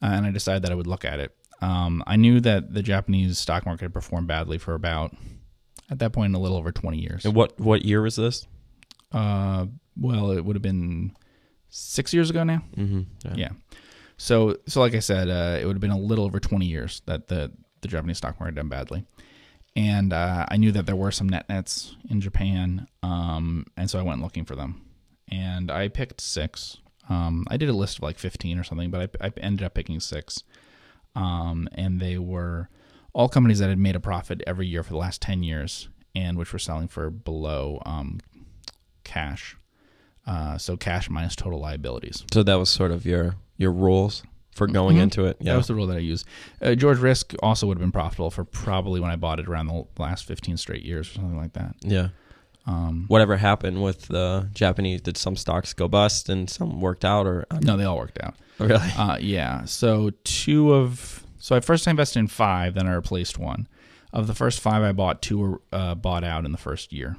uh, 0.00 0.06
and 0.06 0.26
I 0.26 0.30
decided 0.30 0.62
that 0.62 0.70
I 0.72 0.74
would 0.74 0.86
look 0.86 1.04
at 1.04 1.18
it. 1.20 1.34
Um, 1.60 2.02
I 2.06 2.16
knew 2.16 2.40
that 2.40 2.72
the 2.74 2.82
Japanese 2.82 3.38
stock 3.38 3.66
market 3.66 3.82
had 3.84 3.92
performed 3.94 4.26
badly 4.26 4.58
for 4.58 4.74
about, 4.74 5.14
at 5.90 5.98
that 6.00 6.12
point, 6.12 6.34
a 6.34 6.38
little 6.38 6.56
over 6.56 6.72
20 6.72 6.98
years. 6.98 7.24
And 7.24 7.34
what 7.34 7.58
what 7.60 7.84
year 7.84 8.00
was 8.02 8.16
this? 8.16 8.46
Uh, 9.12 9.66
well, 9.96 10.30
it 10.30 10.44
would 10.44 10.56
have 10.56 10.62
been 10.62 11.12
six 11.72 12.12
years 12.12 12.30
ago 12.30 12.44
now. 12.44 12.62
Mm-hmm. 12.76 13.34
Yeah. 13.34 13.50
So, 14.16 14.56
so 14.68 14.80
like 14.80 14.94
I 14.94 15.00
said, 15.00 15.28
uh, 15.28 15.58
it 15.60 15.66
would 15.66 15.74
have 15.74 15.80
been 15.80 15.90
a 15.90 15.98
little 15.98 16.24
over 16.24 16.38
20 16.38 16.66
years 16.66 17.02
that 17.06 17.26
the 17.26 17.50
the 17.80 17.88
Japanese 17.88 18.18
stock 18.18 18.38
market 18.38 18.54
done 18.54 18.68
badly, 18.68 19.04
and 19.74 20.12
uh, 20.12 20.46
I 20.48 20.56
knew 20.56 20.70
that 20.70 20.86
there 20.86 20.94
were 20.94 21.10
some 21.10 21.28
net 21.28 21.48
nets 21.48 21.96
in 22.08 22.20
Japan, 22.20 22.86
um, 23.02 23.66
and 23.76 23.90
so 23.90 23.98
I 23.98 24.02
went 24.02 24.22
looking 24.22 24.44
for 24.44 24.54
them, 24.54 24.82
and 25.28 25.68
I 25.68 25.88
picked 25.88 26.20
six. 26.20 26.78
Um, 27.08 27.44
I 27.48 27.56
did 27.56 27.68
a 27.68 27.72
list 27.72 27.98
of 27.98 28.04
like 28.04 28.20
15 28.20 28.56
or 28.56 28.62
something, 28.62 28.92
but 28.92 29.16
I, 29.20 29.26
I 29.26 29.32
ended 29.38 29.66
up 29.66 29.74
picking 29.74 29.98
six, 29.98 30.44
um, 31.16 31.68
and 31.72 31.98
they 31.98 32.18
were 32.18 32.68
all 33.12 33.28
companies 33.28 33.58
that 33.58 33.68
had 33.68 33.78
made 33.78 33.96
a 33.96 34.00
profit 34.00 34.40
every 34.46 34.68
year 34.68 34.84
for 34.84 34.90
the 34.90 34.98
last 34.98 35.20
10 35.20 35.42
years, 35.42 35.88
and 36.14 36.38
which 36.38 36.52
were 36.52 36.60
selling 36.60 36.86
for 36.86 37.10
below 37.10 37.82
um, 37.84 38.20
cash. 39.02 39.56
Uh, 40.26 40.56
so 40.58 40.76
cash 40.76 41.10
minus 41.10 41.34
total 41.34 41.58
liabilities. 41.60 42.24
So 42.32 42.42
that 42.42 42.54
was 42.54 42.68
sort 42.70 42.90
of 42.92 43.04
your 43.04 43.34
your 43.56 43.72
rules 43.72 44.22
for 44.54 44.66
going 44.66 44.96
Mhm. 44.98 45.02
into 45.02 45.24
it. 45.24 45.36
Yeah. 45.40 45.52
That 45.52 45.56
was 45.58 45.66
the 45.66 45.74
rule 45.74 45.86
that 45.88 45.96
I 45.96 46.00
used. 46.00 46.26
Uh, 46.60 46.74
George 46.74 46.98
Risk 46.98 47.34
also 47.42 47.66
would 47.66 47.76
have 47.78 47.80
been 47.82 47.90
profitable 47.92 48.30
for 48.30 48.44
probably 48.44 49.00
when 49.00 49.10
I 49.10 49.16
bought 49.16 49.40
it 49.40 49.48
around 49.48 49.66
the 49.68 49.84
last 49.98 50.24
15 50.26 50.56
straight 50.56 50.84
years 50.84 51.08
or 51.10 51.14
something 51.14 51.36
like 51.36 51.54
that. 51.54 51.74
yeah. 51.80 52.08
Um, 52.66 53.06
Whatever 53.08 53.38
happened 53.38 53.82
with 53.82 54.06
the 54.06 54.48
Japanese? 54.54 55.00
Did 55.00 55.16
some 55.16 55.34
stocks 55.36 55.72
go 55.72 55.88
bust 55.88 56.28
and 56.28 56.48
some 56.48 56.80
worked 56.80 57.04
out, 57.04 57.26
or 57.26 57.44
no, 57.60 57.76
they 57.76 57.84
all 57.84 57.96
worked 57.98 58.20
out. 58.22 58.34
really? 58.58 58.78
Uh, 58.96 59.16
yeah. 59.20 59.64
So 59.64 60.10
two 60.22 60.72
of 60.72 61.26
so 61.38 61.56
I 61.56 61.60
first 61.60 61.88
invested 61.88 62.20
in 62.20 62.28
five, 62.28 62.74
then 62.74 62.86
I 62.86 62.92
replaced 62.94 63.36
one. 63.38 63.66
Of 64.12 64.28
the 64.28 64.34
first 64.34 64.60
five 64.60 64.82
I 64.84 64.92
bought, 64.92 65.22
two 65.22 65.38
were 65.38 65.60
uh, 65.72 65.96
bought 65.96 66.22
out 66.22 66.44
in 66.44 66.52
the 66.52 66.58
first 66.58 66.92
year. 66.92 67.16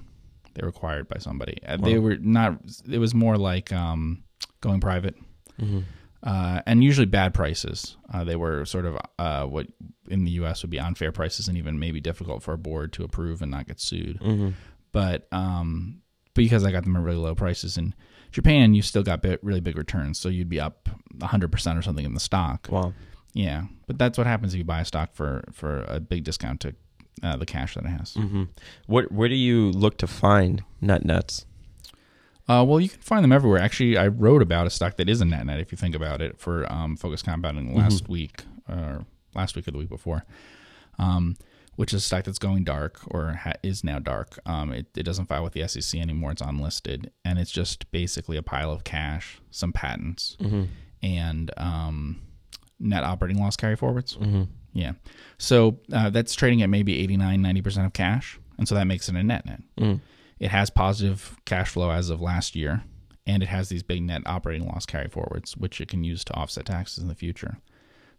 They 0.56 0.62
were 0.64 0.70
acquired 0.70 1.08
by 1.08 1.18
somebody. 1.20 1.58
Uh, 1.66 1.78
They 1.78 1.98
were 2.00 2.18
not. 2.18 2.60
It 2.90 3.00
was 3.00 3.14
more 3.14 3.38
like 3.38 3.72
um, 3.74 4.24
going 4.62 4.80
private. 4.80 5.16
hmm 5.60 5.80
uh, 6.26 6.62
and 6.66 6.82
usually 6.82 7.06
bad 7.06 7.34
prices. 7.34 7.98
Uh, 8.14 8.24
they 8.24 8.38
were 8.38 8.64
sort 8.64 8.86
of 8.86 8.98
uh, 9.20 9.44
what 9.46 9.68
in 10.08 10.24
the 10.24 10.32
U.S. 10.32 10.62
would 10.64 10.70
be 10.70 10.80
unfair 10.80 11.12
prices, 11.12 11.50
and 11.50 11.58
even 11.58 11.80
maybe 11.80 12.00
difficult 12.00 12.42
for 12.42 12.54
a 12.54 12.58
board 12.58 12.94
to 12.94 13.04
approve 13.04 13.42
and 13.42 13.52
not 13.52 13.68
get 13.68 13.82
sued. 13.82 14.20
hmm 14.22 14.52
But 14.94 15.28
um, 15.34 16.02
because 16.34 16.64
I 16.64 16.72
got 16.72 16.84
them 16.86 16.96
at 16.96 17.02
really 17.02 17.18
low 17.18 17.36
prices 17.36 17.78
in 17.78 17.94
Japan, 18.32 18.74
you 18.74 18.82
still 18.82 19.04
got 19.04 19.22
bi- 19.22 19.38
really 19.42 19.60
big 19.60 19.78
returns, 19.78 20.18
so 20.18 20.30
you'd 20.30 20.48
be 20.48 20.62
up 20.62 20.88
100 21.18 21.52
percent 21.52 21.78
or 21.78 21.82
something 21.82 22.06
in 22.06 22.14
the 22.14 22.22
stock. 22.22 22.68
Wow. 22.72 22.94
Yeah, 23.34 23.64
but 23.86 23.98
that's 24.00 24.18
what 24.18 24.26
happens 24.26 24.54
if 24.54 24.60
you 24.60 24.64
buy 24.64 24.80
a 24.80 24.86
stock 24.86 25.14
for 25.16 25.44
for 25.52 25.84
a 25.90 26.00
big 26.00 26.24
discount 26.24 26.62
to 26.62 26.74
uh, 27.22 27.36
the 27.38 27.46
cash 27.46 27.76
that 27.76 27.86
it 27.86 27.90
has. 27.90 28.14
hmm 28.16 28.44
What 28.88 29.12
where 29.12 29.30
do 29.30 29.36
you 29.36 29.72
look 29.72 29.98
to 30.00 30.08
find 30.08 30.64
net 30.82 31.06
nets? 31.06 31.46
Uh, 32.48 32.64
well, 32.68 32.80
you 32.80 32.90
can 32.90 33.00
find 33.00 33.24
them 33.24 33.32
everywhere. 33.32 33.60
Actually, 33.62 33.98
I 33.98 34.08
wrote 34.08 34.42
about 34.42 34.68
a 34.68 34.70
stock 34.70 34.98
that 34.98 35.08
is 35.10 35.22
a 35.22 35.26
net 35.26 35.46
net. 35.46 35.60
If 35.60 35.72
you 35.72 35.78
think 35.78 35.96
about 35.96 36.22
it, 36.22 36.38
for 36.40 36.70
um, 36.72 36.98
Focused 36.98 37.24
Compounding 37.26 37.74
last 37.76 38.10
week 38.10 38.44
or 38.68 39.06
last 39.34 39.56
week 39.56 39.66
or 39.68 39.72
the 39.72 39.78
week 39.78 39.88
before, 39.90 40.26
um, 41.00 41.36
which 41.78 41.94
is 41.94 42.04
a 42.04 42.06
stock 42.06 42.26
that's 42.26 42.40
going 42.40 42.66
dark 42.66 43.00
or 43.08 43.32
ha- 43.34 43.54
is 43.64 43.84
now 43.84 43.98
dark. 44.00 44.40
Um, 44.46 44.74
it, 44.74 44.88
it 44.98 45.04
doesn't 45.04 45.28
file 45.28 45.42
with 45.44 45.54
the 45.54 45.66
SEC 45.70 46.00
anymore. 46.02 46.32
It's 46.32 46.42
unlisted, 46.42 47.12
and 47.24 47.40
it's 47.40 47.50
just 47.52 47.90
basically 47.92 48.36
a 48.36 48.44
pile 48.44 48.72
of 48.72 48.84
cash, 48.84 49.40
some 49.50 49.72
patents, 49.72 50.36
Mm-hmm. 50.42 50.64
and 51.02 51.50
um, 51.56 52.22
net 52.78 53.06
operating 53.06 53.42
loss 53.42 53.56
carry 53.56 53.78
forwards. 53.78 54.18
Mm-hmm. 54.18 54.44
Yeah. 54.74 54.94
So 55.38 55.80
uh, 55.92 56.10
that's 56.10 56.34
trading 56.36 56.62
at 56.62 56.70
maybe 56.70 57.00
89, 57.00 57.42
90% 57.42 57.86
of 57.86 57.94
cash. 57.94 58.40
And 58.58 58.68
so 58.68 58.76
that 58.76 58.86
makes 58.86 59.10
it 59.10 59.16
a 59.16 59.24
net 59.24 59.46
net. 59.46 59.62
Mm. 59.78 60.00
It 60.40 60.50
has 60.52 60.70
positive 60.70 61.38
cash 61.46 61.70
flow 61.70 61.92
as 61.92 62.10
of 62.10 62.22
last 62.22 62.56
year, 62.56 62.84
and 63.26 63.42
it 63.42 63.50
has 63.50 63.70
these 63.70 63.84
big 63.84 64.04
net 64.04 64.22
operating 64.26 64.68
loss 64.68 64.86
carry 64.86 65.08
forwards, 65.08 65.56
which 65.56 65.80
it 65.80 65.88
can 65.88 66.04
use 66.04 66.24
to 66.26 66.34
offset 66.34 66.66
taxes 66.66 67.02
in 67.02 67.08
the 67.08 67.16
future. 67.16 67.58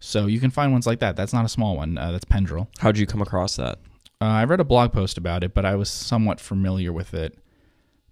So 0.00 0.26
you 0.26 0.40
can 0.40 0.50
find 0.50 0.73
ones 0.73 0.87
like 0.87 1.00
that. 1.00 1.16
That's 1.16 1.32
not 1.32 1.44
a 1.44 1.49
small 1.49 1.76
one. 1.76 1.96
Uh, 1.99 2.12
that's 2.12 2.25
Pendrell. 2.25 2.68
How'd 2.78 2.99
you 2.99 3.06
come 3.06 3.23
across 3.23 3.56
that? 3.56 3.78
Uh, 4.20 4.26
I 4.26 4.44
read 4.44 4.61
a 4.61 4.64
blog 4.64 4.92
post 4.92 5.18
about 5.18 5.44
it, 5.44 5.54
but 5.54 5.64
I 5.64 5.75
was 5.76 5.90
somewhat 5.90 6.40
familiar 6.40 6.92
with 6.92 7.14
it 7.14 7.38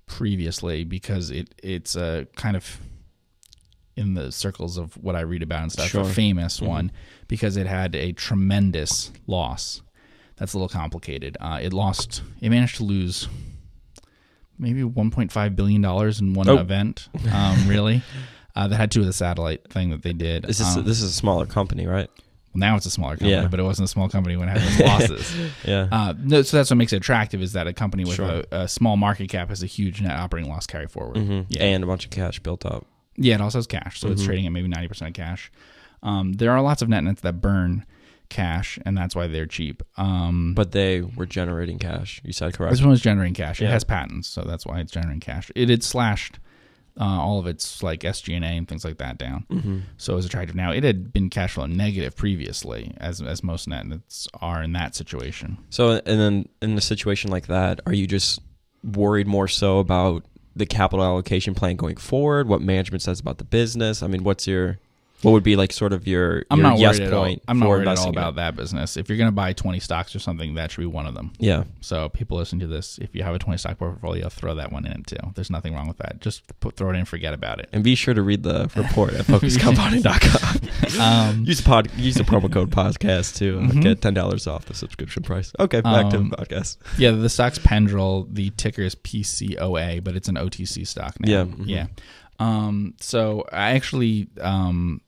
previously 0.06 0.84
because 0.84 1.30
it 1.30 1.54
it's 1.62 1.96
a 1.96 2.26
kind 2.36 2.56
of 2.56 2.78
in 3.96 4.14
the 4.14 4.32
circles 4.32 4.78
of 4.78 4.94
what 4.96 5.14
I 5.16 5.20
read 5.20 5.42
about 5.42 5.62
and 5.62 5.72
stuff, 5.72 5.88
Sure. 5.88 6.00
a 6.02 6.04
famous 6.04 6.60
Mhm. 6.60 6.66
one 6.66 6.92
because 7.28 7.56
it 7.56 7.66
had 7.66 7.94
a 7.94 8.12
tremendous 8.12 9.12
loss. 9.26 9.82
That's 10.36 10.54
a 10.54 10.56
little 10.58 10.68
complicated. 10.68 11.36
Uh, 11.40 11.58
it 11.62 11.72
lost. 11.72 12.22
It 12.40 12.48
managed 12.50 12.76
to 12.76 12.84
lose 12.84 13.28
maybe 14.58 14.82
1.5 14.82 15.56
billion 15.56 15.80
dollars 15.82 16.20
in 16.20 16.34
one 16.34 16.48
Oh. 16.48 16.56
event. 16.58 17.08
Um, 17.32 17.56
really, 17.68 18.02
uh, 18.54 18.68
that 18.68 18.76
had 18.76 18.90
to 18.92 18.96
do 18.96 19.00
with 19.00 19.08
the 19.08 19.12
satellite 19.12 19.70
thing 19.70 19.90
that 19.90 20.02
they 20.02 20.12
did. 20.12 20.44
This 20.44 20.60
is 20.60 20.76
Um, 20.76 20.84
this 20.84 21.00
is 21.02 21.10
a 21.10 21.14
smaller 21.14 21.46
company, 21.46 21.86
right? 21.86 22.08
now 22.54 22.76
it's 22.76 22.84
a 22.84 22.90
smaller 22.90 23.14
company, 23.16 23.30
Yeah. 23.32 23.48
but 23.48 23.58
it 23.58 23.62
wasn't 23.62 23.86
a 23.86 23.88
small 23.88 24.10
company 24.10 24.36
when 24.36 24.46
it 24.50 24.58
had 24.58 24.60
those 24.60 25.10
losses. 25.20 25.34
Yeah. 25.66 25.88
Uh, 25.90 26.12
no, 26.22 26.42
so 26.42 26.58
that's 26.58 26.68
what 26.68 26.76
makes 26.76 26.92
it 26.92 26.96
attractive 26.96 27.40
is 27.40 27.54
that 27.54 27.66
a 27.66 27.72
company 27.72 28.04
with 28.04 28.16
Sure. 28.16 28.42
a, 28.52 28.56
a 28.64 28.68
small 28.68 28.98
market 28.98 29.30
cap 29.30 29.48
has 29.48 29.62
a 29.62 29.66
huge 29.66 30.02
net 30.02 30.12
operating 30.18 30.50
loss 30.50 30.66
carry 30.66 30.86
forward. 30.86 31.16
hmm 31.16 31.40
yeah. 31.48 31.62
And 31.62 31.82
a 31.82 31.86
bunch 31.86 32.04
of 32.04 32.10
cash 32.10 32.40
built 32.40 32.66
up. 32.66 32.86
Yeah, 33.16 33.34
it 33.36 33.40
also 33.40 33.58
has 33.58 33.66
cash, 33.66 34.00
so 34.00 34.08
it's 34.10 34.22
Mhm. 34.22 34.26
trading 34.26 34.46
at 34.46 34.52
maybe 34.52 34.68
ninety 34.68 34.88
percent 34.88 35.08
of 35.10 35.14
cash. 35.14 35.50
Um, 36.02 36.32
there 36.34 36.50
are 36.50 36.60
lots 36.62 36.82
of 36.82 36.88
net 36.88 37.04
nets 37.04 37.20
that 37.22 37.40
burn 37.40 37.84
cash, 38.28 38.78
and 38.86 38.96
that's 38.96 39.14
why 39.14 39.26
they're 39.26 39.46
cheap. 39.46 39.82
Um, 39.98 40.54
But 40.54 40.72
they 40.72 41.02
were 41.02 41.26
generating 41.26 41.78
cash. 41.78 42.20
You 42.24 42.32
said 42.32 42.54
correct. 42.54 42.72
this 42.72 42.80
one 42.80 42.90
was 42.90 43.02
generating 43.02 43.34
cash. 43.34 43.60
It 43.60 43.66
has 43.68 43.84
patents, 43.84 44.26
so 44.28 44.42
that's 44.42 44.64
why 44.64 44.80
it's 44.80 44.90
generating 44.92 45.20
cash. 45.20 45.50
It 45.54 45.68
had 45.68 45.82
slashed 45.82 46.38
uh, 47.00 47.04
all 47.04 47.38
of 47.38 47.46
its 47.46 47.82
like 47.82 48.00
SG&A 48.04 48.44
and 48.44 48.68
things 48.68 48.84
like 48.84 48.98
that 48.98 49.16
down. 49.16 49.46
Mm-hmm. 49.50 49.78
So 49.96 50.12
it 50.12 50.16
was 50.16 50.26
attractive. 50.26 50.54
Now 50.54 50.72
it 50.72 50.84
had 50.84 51.10
been 51.10 51.30
cash 51.30 51.54
flow 51.54 51.64
negative 51.64 52.14
previously, 52.16 52.92
as 52.98 53.22
as 53.22 53.42
most 53.42 53.66
net 53.66 53.86
nets 53.86 54.28
are 54.42 54.62
in 54.62 54.72
that 54.72 54.94
situation. 54.94 55.56
So, 55.70 55.92
and 56.04 56.20
then 56.20 56.48
in 56.60 56.76
a 56.76 56.82
situation 56.82 57.30
like 57.30 57.46
that, 57.46 57.80
are 57.86 57.94
you 57.94 58.06
just 58.06 58.40
worried 58.84 59.26
more 59.26 59.48
so 59.48 59.78
about 59.78 60.24
the 60.54 60.66
capital 60.66 61.04
allocation 61.04 61.54
plan 61.54 61.76
going 61.76 61.96
forward? 61.96 62.48
What 62.48 62.60
management 62.60 63.02
says 63.02 63.20
about 63.20 63.38
the 63.38 63.44
business? 63.44 64.02
I 64.02 64.06
mean, 64.06 64.24
what's 64.24 64.46
your 64.46 64.78
what 65.22 65.32
would 65.32 65.42
be 65.42 65.56
like 65.56 65.72
sort 65.72 65.92
of 65.92 66.06
your, 66.06 66.44
I'm 66.50 66.58
your 66.60 66.68
not 66.70 66.78
yes 66.78 66.98
worried 66.98 67.06
at 67.08 67.14
all. 67.14 67.24
point? 67.24 67.42
I'm 67.48 67.58
not 67.58 67.64
for 67.66 67.68
worried 67.70 67.82
at 67.82 67.86
all 67.88 67.92
investing 67.92 68.12
in 68.12 68.18
it? 68.18 68.20
about 68.22 68.34
that 68.36 68.56
business. 68.56 68.96
If 68.96 69.08
you're 69.08 69.18
going 69.18 69.28
to 69.28 69.32
buy 69.34 69.52
20 69.52 69.80
stocks 69.80 70.14
or 70.14 70.18
something, 70.18 70.54
that 70.54 70.70
should 70.70 70.80
be 70.80 70.86
one 70.86 71.06
of 71.06 71.14
them. 71.14 71.32
Yeah. 71.38 71.64
So 71.80 72.08
people 72.08 72.38
listen 72.38 72.58
to 72.60 72.66
this. 72.66 72.98
If 72.98 73.14
you 73.14 73.22
have 73.22 73.34
a 73.34 73.38
20 73.38 73.56
stock 73.58 73.78
portfolio, 73.78 74.28
throw 74.28 74.54
that 74.56 74.72
one 74.72 74.84
in 74.86 75.02
too. 75.04 75.16
There's 75.34 75.50
nothing 75.50 75.74
wrong 75.74 75.88
with 75.88 75.98
that. 75.98 76.20
Just 76.20 76.42
put, 76.60 76.76
throw 76.76 76.88
it 76.88 76.94
in 76.94 76.98
and 77.00 77.08
forget 77.08 77.34
about 77.34 77.58
it. 77.60 77.68
And 77.72 77.82
be 77.84 77.94
sure 77.94 78.14
to 78.14 78.22
read 78.22 78.42
the 78.42 78.70
report 78.76 79.14
at 79.14 79.24
focusedcompounding.com. 79.26 80.60
Um, 81.00 81.44
use 81.44 81.58
the 81.58 81.62
pod, 81.64 81.90
use 81.96 82.16
the 82.16 82.22
promo 82.24 82.52
code 82.52 82.70
podcast 82.70 83.36
to 83.36 83.60
uh, 83.60 83.66
get 83.80 84.02
ten 84.02 84.12
dollars 84.14 84.46
off 84.46 84.66
the 84.66 84.74
subscription 84.74 85.22
price. 85.22 85.52
Okay, 85.58 85.80
back 85.80 86.10
to 86.10 86.16
Um, 86.18 86.28
the 86.28 86.36
podcast. 86.36 86.76
yeah, 86.98 87.12
the 87.12 87.28
stock's 87.30 87.58
Pendrell. 87.58 88.26
The 88.30 88.50
ticker 88.50 88.82
is 88.82 88.94
PCOA, 88.96 90.04
but 90.04 90.16
it's 90.16 90.28
an 90.28 90.34
OTC 90.36 90.86
stock 90.86 91.18
now. 91.20 91.30
Yeah, 91.30 91.44
mhm. 91.44 91.64
Yeah. 91.66 91.86
Um, 92.38 92.94
so 93.00 93.44
I 93.52 93.70
actually 93.70 94.28
um, 94.40 95.00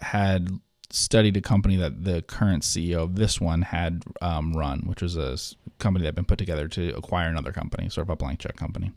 had 0.00 0.48
studied 0.90 1.36
a 1.36 1.40
company 1.40 1.76
that 1.76 2.04
the 2.04 2.22
current 2.22 2.62
CEO 2.62 2.98
of 3.02 3.16
this 3.16 3.40
one 3.40 3.62
had 3.62 4.02
um, 4.22 4.54
run, 4.54 4.80
which 4.86 5.02
was 5.02 5.16
a 5.16 5.36
company 5.78 6.02
that 6.02 6.08
had 6.08 6.14
been 6.14 6.24
put 6.24 6.38
together 6.38 6.66
to 6.68 6.96
acquire 6.96 7.28
another 7.28 7.52
company, 7.52 7.88
sort 7.90 8.06
of 8.06 8.10
a 8.10 8.16
blank 8.16 8.38
check 8.40 8.56
company. 8.56 8.92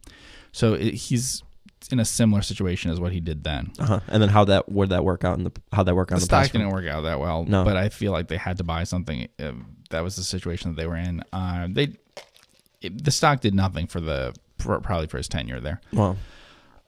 So 0.51 0.73
it, 0.73 0.93
he's 0.93 1.43
in 1.91 1.99
a 1.99 2.05
similar 2.05 2.41
situation 2.43 2.91
as 2.91 2.99
what 2.99 3.11
he 3.11 3.19
did 3.19 3.43
then. 3.43 3.71
Uh-huh. 3.79 3.99
And 4.07 4.21
then 4.21 4.29
how 4.29 4.45
that 4.45 4.71
would 4.71 4.89
that 4.89 5.03
work 5.03 5.25
out 5.25 5.37
in 5.37 5.43
the 5.43 5.51
how 5.73 5.83
that 5.83 5.95
work 5.95 6.11
out 6.11 6.15
The 6.15 6.19
the 6.21 6.25
stock 6.25 6.41
past? 6.43 6.53
didn't 6.53 6.69
work 6.69 6.85
out 6.87 7.01
that 7.01 7.19
well, 7.19 7.43
No. 7.43 7.63
but 7.65 7.75
I 7.75 7.89
feel 7.89 8.11
like 8.11 8.27
they 8.27 8.37
had 8.37 8.57
to 8.59 8.63
buy 8.63 8.83
something. 8.85 9.27
Uh, 9.39 9.51
that 9.89 10.01
was 10.01 10.15
the 10.15 10.23
situation 10.23 10.71
that 10.71 10.79
they 10.81 10.87
were 10.87 10.95
in. 10.95 11.23
Uh, 11.33 11.67
they 11.69 11.95
it, 12.81 13.03
the 13.03 13.11
stock 13.11 13.41
did 13.41 13.53
nothing 13.53 13.87
for 13.87 13.99
the 13.99 14.33
for, 14.59 14.79
probably 14.79 15.07
for 15.07 15.17
his 15.17 15.27
tenure 15.27 15.59
there. 15.59 15.81
Well, 15.91 16.17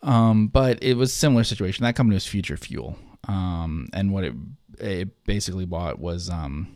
Um, 0.03 0.48
but 0.48 0.82
it 0.84 0.96
was 0.96 1.12
similar 1.12 1.43
situation. 1.43 1.84
That 1.84 1.96
company 1.96 2.13
was 2.15 2.25
FutureFuel, 2.25 2.96
um, 3.27 3.88
and 3.94 4.12
what 4.12 4.24
it 4.24 4.34
it 4.80 5.24
basically 5.25 5.65
bought 5.65 6.00
was, 6.00 6.30
um, 6.30 6.68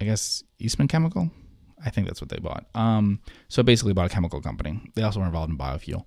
I 0.00 0.04
guess 0.04 0.42
Eastman 0.58 0.88
Chemical. 0.88 1.30
I 1.84 1.90
think 1.90 2.06
that's 2.06 2.20
what 2.20 2.30
they 2.30 2.38
bought. 2.38 2.66
Um, 2.74 3.20
so 3.48 3.60
it 3.60 3.66
basically 3.66 3.92
bought 3.92 4.06
a 4.06 4.14
chemical 4.14 4.40
company. 4.40 4.80
They 4.94 5.02
also 5.02 5.20
were 5.20 5.26
involved 5.26 5.50
in 5.50 5.58
biofuel. 5.58 6.04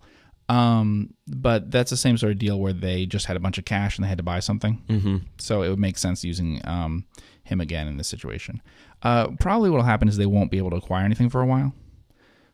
Um, 0.50 1.14
but 1.28 1.70
that's 1.70 1.92
the 1.92 1.98
same 1.98 2.18
sort 2.18 2.32
of 2.32 2.40
deal 2.40 2.60
where 2.60 2.74
they 2.74 3.06
just 3.06 3.28
had 3.28 3.38
a 3.38 3.40
bunch 3.40 3.60
of 3.60 3.66
cash 3.66 3.98
and 3.98 4.04
they 4.04 4.10
had 4.10 4.18
to 4.18 4.24
buy 4.24 4.40
something. 4.40 4.82
mm-hmm. 4.90 5.18
So 5.38 5.62
it 5.62 5.70
would 5.70 5.80
make 5.80 5.98
sense 6.00 6.24
using 6.24 6.60
um, 6.64 7.06
him 7.44 7.62
again 7.62 7.88
in 7.88 7.98
this 7.98 8.08
situation. 8.08 8.62
Uh, 9.04 9.28
probably 9.40 9.70
what 9.70 9.78
will 9.78 9.84
happen 9.84 10.08
is 10.08 10.18
they 10.18 10.26
won't 10.26 10.50
be 10.50 10.58
able 10.58 10.72
to 10.72 10.78
acquire 10.78 11.06
anything 11.06 11.30
for 11.30 11.42
a 11.42 11.46
while. 11.46 11.74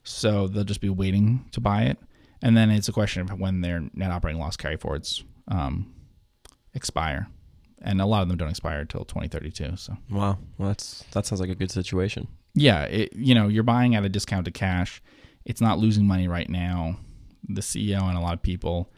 So 0.04 0.48
they'll 0.48 0.66
just 0.66 0.82
be 0.82 0.90
waiting 0.90 1.46
to 1.52 1.62
buy 1.62 1.84
it. 1.84 1.98
And 2.42 2.56
then 2.56 2.70
it's 2.70 2.90
a 2.90 2.94
question 2.94 3.22
of 3.22 3.40
when 3.40 3.62
their 3.62 3.82
net 3.94 4.12
operating 4.12 4.42
loss 4.42 4.58
carryforwards 4.58 5.24
um, 5.48 5.95
expire. 6.76 7.28
And 7.82 8.02
a 8.02 8.06
lot 8.06 8.22
of 8.24 8.28
them 8.30 8.38
don't 8.38 8.50
expire 8.50 8.80
until 8.80 9.06
2032. 9.06 9.76
So 9.78 9.98
wow, 10.10 10.38
well, 10.58 10.70
that's 10.70 11.04
that 11.12 11.26
sounds 11.26 11.40
like 11.42 11.50
a 11.50 11.56
good 11.56 11.72
situation. 11.72 12.28
yeah, 12.56 12.84
it, 12.84 13.14
you 13.16 13.34
know, 13.36 13.48
you're 13.48 13.64
buying 13.64 13.96
at 13.96 14.04
a 14.06 14.10
discount 14.10 14.46
to 14.46 14.52
cash. 14.52 15.02
It's 15.46 15.62
not 15.62 15.78
losing 15.80 16.08
money 16.08 16.28
right 16.28 16.50
now. 16.50 16.98
The 17.48 17.62
CEO 17.62 18.02
and 18.04 18.18
a 18.18 18.22
lot 18.22 18.34
of 18.34 18.42
people 18.42 18.90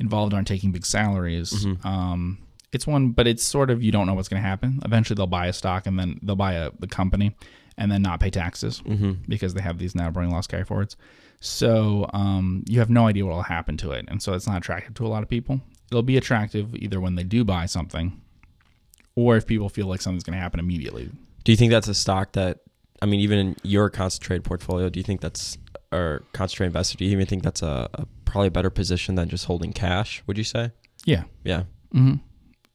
involved 0.00 0.34
aren't 0.34 0.48
taking 0.48 0.72
big 0.72 0.84
salaries. 0.86 1.52
Mhm. 1.64 1.84
Um, 1.84 2.38
it's 2.72 2.86
one, 2.86 3.10
but 3.10 3.26
it's 3.28 3.44
sort 3.44 3.70
of 3.70 3.82
you 3.82 3.92
don't 3.92 4.06
know 4.06 4.14
what's 4.14 4.28
going 4.28 4.42
to 4.42 4.48
happen. 4.48 4.80
Eventually, 4.84 5.14
they'll 5.14 5.26
buy 5.28 5.46
a 5.46 5.52
stock 5.52 5.86
and 5.86 5.98
then 5.98 6.18
they'll 6.22 6.34
buy 6.34 6.54
a 6.54 6.70
the 6.80 6.88
company 6.88 7.36
and 7.78 7.92
then 7.92 8.02
not 8.02 8.18
pay 8.18 8.30
taxes 8.30 8.82
Mm-hmm. 8.84 9.12
because 9.28 9.54
they 9.54 9.60
have 9.62 9.78
these 9.78 9.94
net 9.94 10.08
operating 10.08 10.32
loss 10.34 10.46
carryforwards. 10.48 10.96
So 11.40 12.08
um, 12.12 12.64
you 12.68 12.78
have 12.80 12.90
no 12.90 13.06
idea 13.06 13.24
what 13.26 13.34
will 13.34 13.42
happen 13.42 13.76
to 13.78 13.92
it, 13.92 14.06
and 14.08 14.22
so 14.22 14.32
it's 14.34 14.46
not 14.46 14.56
attractive 14.58 14.94
to 14.94 15.06
a 15.06 15.08
lot 15.08 15.22
of 15.22 15.28
people. 15.28 15.60
It'll 15.92 16.02
be 16.02 16.16
attractive 16.16 16.74
either 16.74 17.00
when 17.00 17.14
they 17.16 17.24
do 17.24 17.44
buy 17.44 17.66
something, 17.66 18.20
or 19.14 19.36
if 19.36 19.46
people 19.46 19.68
feel 19.68 19.86
like 19.86 20.00
something's 20.00 20.24
going 20.24 20.36
to 20.36 20.40
happen 20.40 20.58
immediately. 20.58 21.10
Do 21.44 21.52
you 21.52 21.56
think 21.56 21.70
that's 21.70 21.88
a 21.88 21.94
stock 21.94 22.32
that 22.32 22.60
I 23.02 23.06
mean, 23.06 23.20
even 23.20 23.38
in 23.38 23.56
your 23.64 23.90
concentrated 23.90 24.44
portfolio, 24.44 24.88
do 24.88 25.00
you 25.00 25.04
think 25.04 25.20
that's 25.20 25.58
or 25.92 26.22
concentrated 26.32 26.70
investor? 26.70 26.96
Do 26.96 27.04
you 27.04 27.10
even 27.10 27.26
think 27.26 27.42
that's 27.42 27.60
a, 27.62 27.90
a 27.94 28.06
probably 28.24 28.48
a 28.48 28.52
better 28.52 28.70
position 28.70 29.16
than 29.16 29.28
just 29.28 29.46
holding 29.46 29.72
cash? 29.72 30.22
Would 30.26 30.38
you 30.38 30.44
say? 30.44 30.70
Yeah. 31.04 31.24
Yeah. 31.44 31.64
Mm-hmm. 31.94 32.14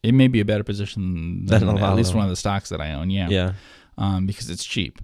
It 0.04 0.14
may 0.14 0.28
be 0.28 0.40
a 0.40 0.46
better 0.46 0.64
position 0.64 1.46
than, 1.46 1.60
Than 1.62 1.70
a 1.70 1.76
lot 1.76 1.92
at 1.92 1.96
least 1.96 2.14
one 2.14 2.24
of 2.26 2.30
the 2.30 2.36
stocks 2.36 2.70
that 2.70 2.82
I 2.82 2.94
own. 2.94 3.10
Yeah, 3.10 3.30
Yeah. 3.30 3.54
Um, 3.98 4.28
because 4.28 4.50
it's 4.50 4.64
cheap. 4.64 5.02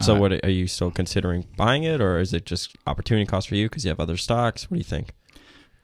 So, 0.00 0.14
Uh, 0.14 0.20
what 0.20 0.44
are 0.44 0.50
you 0.50 0.68
still 0.68 0.92
considering 0.92 1.46
buying 1.56 1.82
it, 1.82 2.00
or 2.00 2.20
is 2.20 2.32
it 2.32 2.46
just 2.46 2.76
opportunity 2.86 3.26
cost 3.26 3.48
for 3.48 3.56
you 3.56 3.68
because 3.68 3.84
you 3.84 3.88
have 3.88 3.98
other 3.98 4.16
stocks? 4.16 4.70
What 4.70 4.76
do 4.76 4.78
you 4.78 4.84
think? 4.84 5.10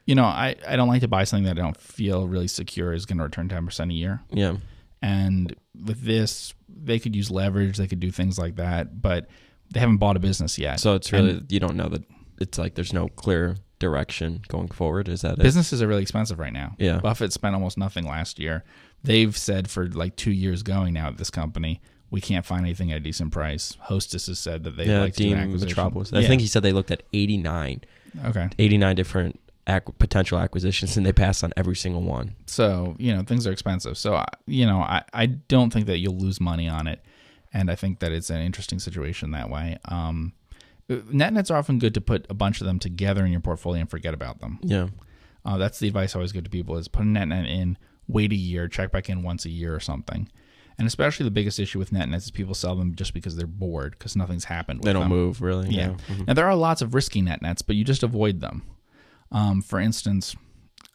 You 0.05 0.15
know, 0.15 0.23
I, 0.25 0.55
I 0.67 0.75
don't 0.75 0.87
like 0.87 1.01
to 1.01 1.07
buy 1.07 1.23
something 1.23 1.45
that 1.45 1.57
I 1.57 1.61
don't 1.61 1.79
feel 1.79 2.27
really 2.27 2.47
secure 2.47 2.93
is 2.93 3.05
going 3.05 3.17
to 3.17 3.23
return 3.23 3.49
ten 3.49 3.65
percent 3.65 3.91
a 3.91 3.93
year. 3.95 4.21
Yeah. 4.31 4.57
And 5.01 5.55
with 5.85 6.01
this, 6.03 6.53
they 6.67 6.99
could 6.99 7.15
use 7.15 7.29
leverage. 7.31 7.77
They 7.77 7.87
could 7.87 7.99
do 7.99 8.11
things 8.11 8.37
like 8.39 8.55
that, 8.55 9.01
but 9.01 9.27
they 9.73 9.79
haven't 9.79 9.97
bought 9.97 10.15
a 10.15 10.19
business 10.19 10.57
yet. 10.57 10.79
So 10.79 10.95
it's 10.95 11.11
really 11.11 11.31
And 11.31 11.51
you 11.51 11.59
don't 11.59 11.75
know 11.75 11.89
that 11.89 12.03
it's 12.39 12.57
like 12.57 12.75
there's 12.75 12.93
no 12.93 13.07
clear 13.09 13.55
direction 13.79 14.41
going 14.47 14.67
forward. 14.69 15.09
Is 15.09 15.21
that 15.21 15.33
it? 15.33 15.39
businesses 15.39 15.81
are 15.81 15.87
really 15.87 16.01
expensive 16.01 16.39
right 16.39 16.53
now. 16.53 16.75
Yeah. 16.77 16.99
Buffett 16.99 17.33
spent 17.33 17.55
almost 17.55 17.77
nothing 17.77 18.05
last 18.05 18.39
year. 18.39 18.63
They've 19.03 19.35
said 19.37 19.69
for 19.69 19.87
like 19.87 20.15
two 20.15 20.31
years 20.31 20.63
going 20.63 20.93
now 20.93 21.07
at 21.07 21.17
this 21.17 21.29
company, 21.29 21.81
we 22.09 22.21
can't 22.21 22.45
find 22.45 22.61
anything 22.63 22.91
at 22.91 22.97
a 22.97 23.01
decent 23.01 23.31
price. 23.31 23.75
Hostess 23.81 24.27
has 24.27 24.39
said 24.39 24.63
that 24.63 24.77
they 24.77 24.85
yeah, 24.85 25.01
like 25.01 25.13
to 25.15 25.23
do 25.23 25.33
an 25.33 25.49
Dean. 25.51 25.59
Metropolis. 25.59 26.13
I 26.13 26.19
Yeah. 26.19 26.27
think 26.27 26.41
he 26.41 26.47
said 26.47 26.63
they 26.63 26.71
looked 26.73 26.91
at 26.91 27.03
89, 27.13 27.81
okay. 28.25 28.49
89 28.57 28.95
different 28.95 29.39
ac- 29.67 29.93
potential 29.99 30.37
acquisitions, 30.39 30.97
and 30.97 31.05
they 31.05 31.11
passed 31.13 31.43
on 31.43 31.51
every 31.57 31.75
single 31.75 32.01
one. 32.01 32.35
So 32.45 32.95
you 32.99 33.13
know 33.15 33.23
things 33.23 33.45
are 33.47 33.51
expensive. 33.51 33.97
So 33.97 34.23
you 34.45 34.65
know 34.65 34.79
I, 34.79 35.03
I 35.13 35.25
don't 35.27 35.71
think 35.71 35.85
that 35.87 35.97
you'll 35.99 36.17
lose 36.17 36.39
money 36.41 36.67
on 36.69 36.87
it, 36.87 37.01
and 37.53 37.69
I 37.71 37.75
think 37.75 37.99
that 37.99 38.11
it's 38.11 38.29
an 38.29 38.41
interesting 38.41 38.79
situation 38.79 39.31
that 39.31 39.49
way. 39.49 39.77
Um, 39.85 40.33
net 40.89 41.33
nets 41.33 41.49
are 41.51 41.57
often 41.57 41.79
good 41.79 41.93
to 41.95 42.01
put 42.01 42.25
a 42.29 42.33
bunch 42.33 42.61
of 42.61 42.67
them 42.67 42.79
together 42.79 43.25
in 43.25 43.31
your 43.31 43.41
portfolio 43.41 43.81
and 43.81 43.89
forget 43.89 44.13
about 44.13 44.39
them. 44.39 44.59
Yeah. 44.61 44.87
Uh, 45.43 45.57
that's 45.57 45.79
the 45.79 45.87
advice 45.87 46.15
I 46.15 46.19
always 46.19 46.31
give 46.31 46.43
to 46.43 46.49
people: 46.49 46.77
is 46.77 46.87
put 46.87 47.03
a 47.03 47.07
net 47.07 47.27
net 47.27 47.45
in, 47.45 47.77
wait 48.07 48.31
a 48.31 48.35
year, 48.35 48.67
check 48.67 48.91
back 48.91 49.09
in 49.09 49.23
once 49.23 49.45
a 49.45 49.49
year 49.49 49.73
or 49.75 49.79
something. 49.79 50.29
And 50.77 50.85
especially 50.87 51.23
the 51.23 51.31
biggest 51.31 51.57
issue 51.57 51.79
with 51.79 51.93
net 51.93 52.09
nets 52.09 52.25
is 52.25 52.31
people 52.31 52.53
sell 52.53 52.75
them 52.75 52.95
just 52.95 53.13
because 53.13 53.37
they're 53.37 53.47
bored 53.47 53.91
because 53.97 54.17
nothing's 54.17 54.43
happened. 54.43 54.79
With 54.79 54.85
They 54.87 54.91
don't 54.93 55.03
them. 55.03 55.09
move 55.17 55.41
really. 55.41 55.69
Yeah. 55.69 55.95
Mhm. 56.09 56.27
Now 56.27 56.33
there 56.33 56.47
are 56.47 56.55
lots 56.55 56.81
of 56.81 56.93
risky 56.93 57.21
net 57.21 57.41
nets, 57.41 57.61
but 57.61 57.77
you 57.77 57.85
just 57.85 58.03
avoid 58.03 58.41
them. 58.41 58.63
Um, 59.35 59.61
for 59.61 59.81
instance, 59.81 60.33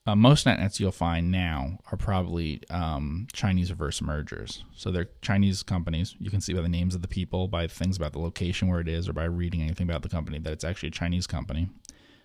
uh, 0.07 0.17
most 0.17 0.47
net 0.47 0.59
nets 0.59 0.81
you'll 0.81 0.93
find 0.93 1.31
now 1.31 1.79
are 1.93 1.99
probably 1.99 2.63
um, 2.71 3.27
Chinese 3.35 3.71
reverse 3.71 4.01
mergers. 4.01 4.65
So 4.75 4.91
they're 4.91 5.11
Chinese 5.21 5.63
companies. 5.63 6.17
You 6.19 6.31
can 6.31 6.41
see 6.41 6.55
by 6.55 6.63
the 6.63 6.69
names 6.69 6.95
of 6.95 7.03
the 7.03 7.09
people, 7.09 7.49
by 7.49 7.67
things 7.67 7.99
about 7.99 8.15
the 8.15 8.19
location 8.19 8.69
where 8.69 8.81
it 8.81 8.89
is, 8.89 9.11
or 9.11 9.13
by 9.13 9.25
reading 9.25 9.61
anything 9.61 9.87
about 9.87 10.01
the 10.01 10.09
company 10.09 10.39
that 10.39 10.55
it's 10.55 10.65
actually 10.65 10.89
a 10.89 10.93
Chinese 10.93 11.27
company, 11.27 11.69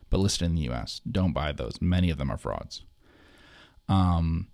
but 0.10 0.22
listed 0.22 0.46
in 0.46 0.56
the 0.56 0.62
U.S. 0.64 1.02
Don't 1.12 1.34
buy 1.34 1.52
those. 1.52 1.82
Many 1.82 2.10
of 2.10 2.18
them 2.18 2.32
are 2.32 2.38
frauds. 2.38 2.86
Um, 3.90 4.48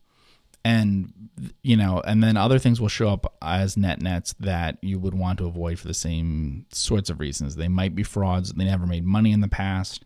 and 0.65 1.13
you 1.61 1.77
know, 1.77 2.01
and 2.05 2.23
then 2.23 2.37
other 2.37 2.57
things 2.57 2.81
will 2.81 2.87
show 2.87 3.09
up 3.09 3.35
as 3.39 3.77
net 3.77 4.01
nets 4.01 4.33
that 4.39 4.77
you 4.81 4.97
would 4.97 5.13
want 5.13 5.37
to 5.37 5.45
avoid 5.45 5.77
for 5.77 5.87
the 5.87 5.93
same 5.93 6.65
sorts 6.71 7.11
of 7.11 7.19
reasons. 7.19 7.55
They 7.55 7.67
might 7.67 7.93
be 7.93 8.03
frauds. 8.03 8.51
They 8.51 8.65
never 8.65 8.87
made 8.87 9.05
money 9.05 9.31
in 9.31 9.41
the 9.41 9.47
past. 9.47 10.05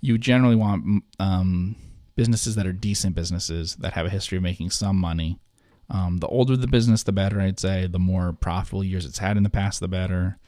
You 0.00 0.18
generally 0.18 0.56
want 0.56 1.04
um, 1.18 1.76
businesses 2.16 2.54
that 2.56 2.66
are 2.66 2.72
decent 2.72 3.14
businesses 3.14 3.76
that 3.76 3.92
have 3.94 4.06
a 4.06 4.10
history 4.10 4.36
of 4.36 4.42
making 4.42 4.70
some 4.70 4.96
money. 4.96 5.38
Um, 5.90 6.18
the 6.18 6.26
older 6.26 6.56
the 6.56 6.66
business, 6.66 7.02
the 7.02 7.12
better. 7.12 7.40
I'd 7.40 7.58
say 7.58 7.86
the 7.86 7.98
more 7.98 8.32
profitable 8.32 8.84
years 8.84 9.06
it's 9.06 9.18
had 9.18 9.36
in 9.36 9.42
the 9.42 9.50
past, 9.50 9.80
the 9.80 9.88
better. 9.88 10.38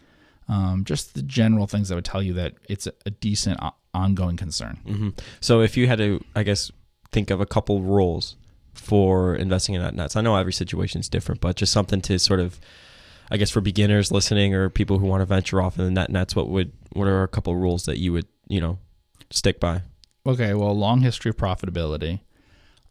Um, 0.49 0.85
just 0.85 1.15
the 1.15 1.23
general 1.23 1.67
things 1.67 1.89
that 1.89 1.95
would 1.95 2.05
tell 2.05 2.23
you 2.23 2.33
that 2.35 2.55
it's 2.69 2.87
a, 2.87 3.11
decent 3.11 3.61
ongoing 3.95 4.37
concern. 4.37 4.79
hmm 4.85 5.09
So 5.41 5.61
if 5.61 5.77
you 5.77 5.87
had 5.87 5.99
to, 5.99 6.23
I 6.35 6.43
guess, 6.43 6.71
think 7.13 7.31
of 7.31 7.41
a 7.41 7.47
couple 7.47 7.83
rules 7.83 8.37
for 8.75 9.35
investing 9.37 9.75
in 9.75 9.97
nets. 9.97 10.17
I 10.17 10.21
know 10.21 10.37
every 10.37 10.53
situation 10.53 11.01
is 11.01 11.09
different, 11.09 11.41
but 11.41 11.57
just 11.57 11.73
something 11.73 12.01
to 12.03 12.19
sort 12.19 12.41
of, 12.41 12.61
I 13.31 13.37
guess, 13.37 13.51
for 13.51 13.61
beginners 13.61 14.11
listening 14.11 14.55
or 14.55 14.71
people 14.71 14.99
who 14.99 15.07
want 15.07 15.21
to 15.21 15.27
venture 15.27 15.61
off 15.61 15.79
in 15.79 15.85
the 15.85 15.91
net 15.91 16.11
nets, 16.11 16.35
what 16.35 16.49
would 16.49 16.73
what 16.93 17.07
are 17.07 17.23
a 17.23 17.29
couple 17.29 17.55
rules 17.57 17.85
that 17.85 17.99
you 17.99 18.13
would 18.13 18.27
you 18.49 18.61
know 18.61 18.79
stick 19.31 19.61
by? 19.61 19.83
Okay, 20.27 20.55
well, 20.55 20.77
long 20.77 21.01
history 21.01 21.31
of 21.31 21.37
profitability. 21.37 22.21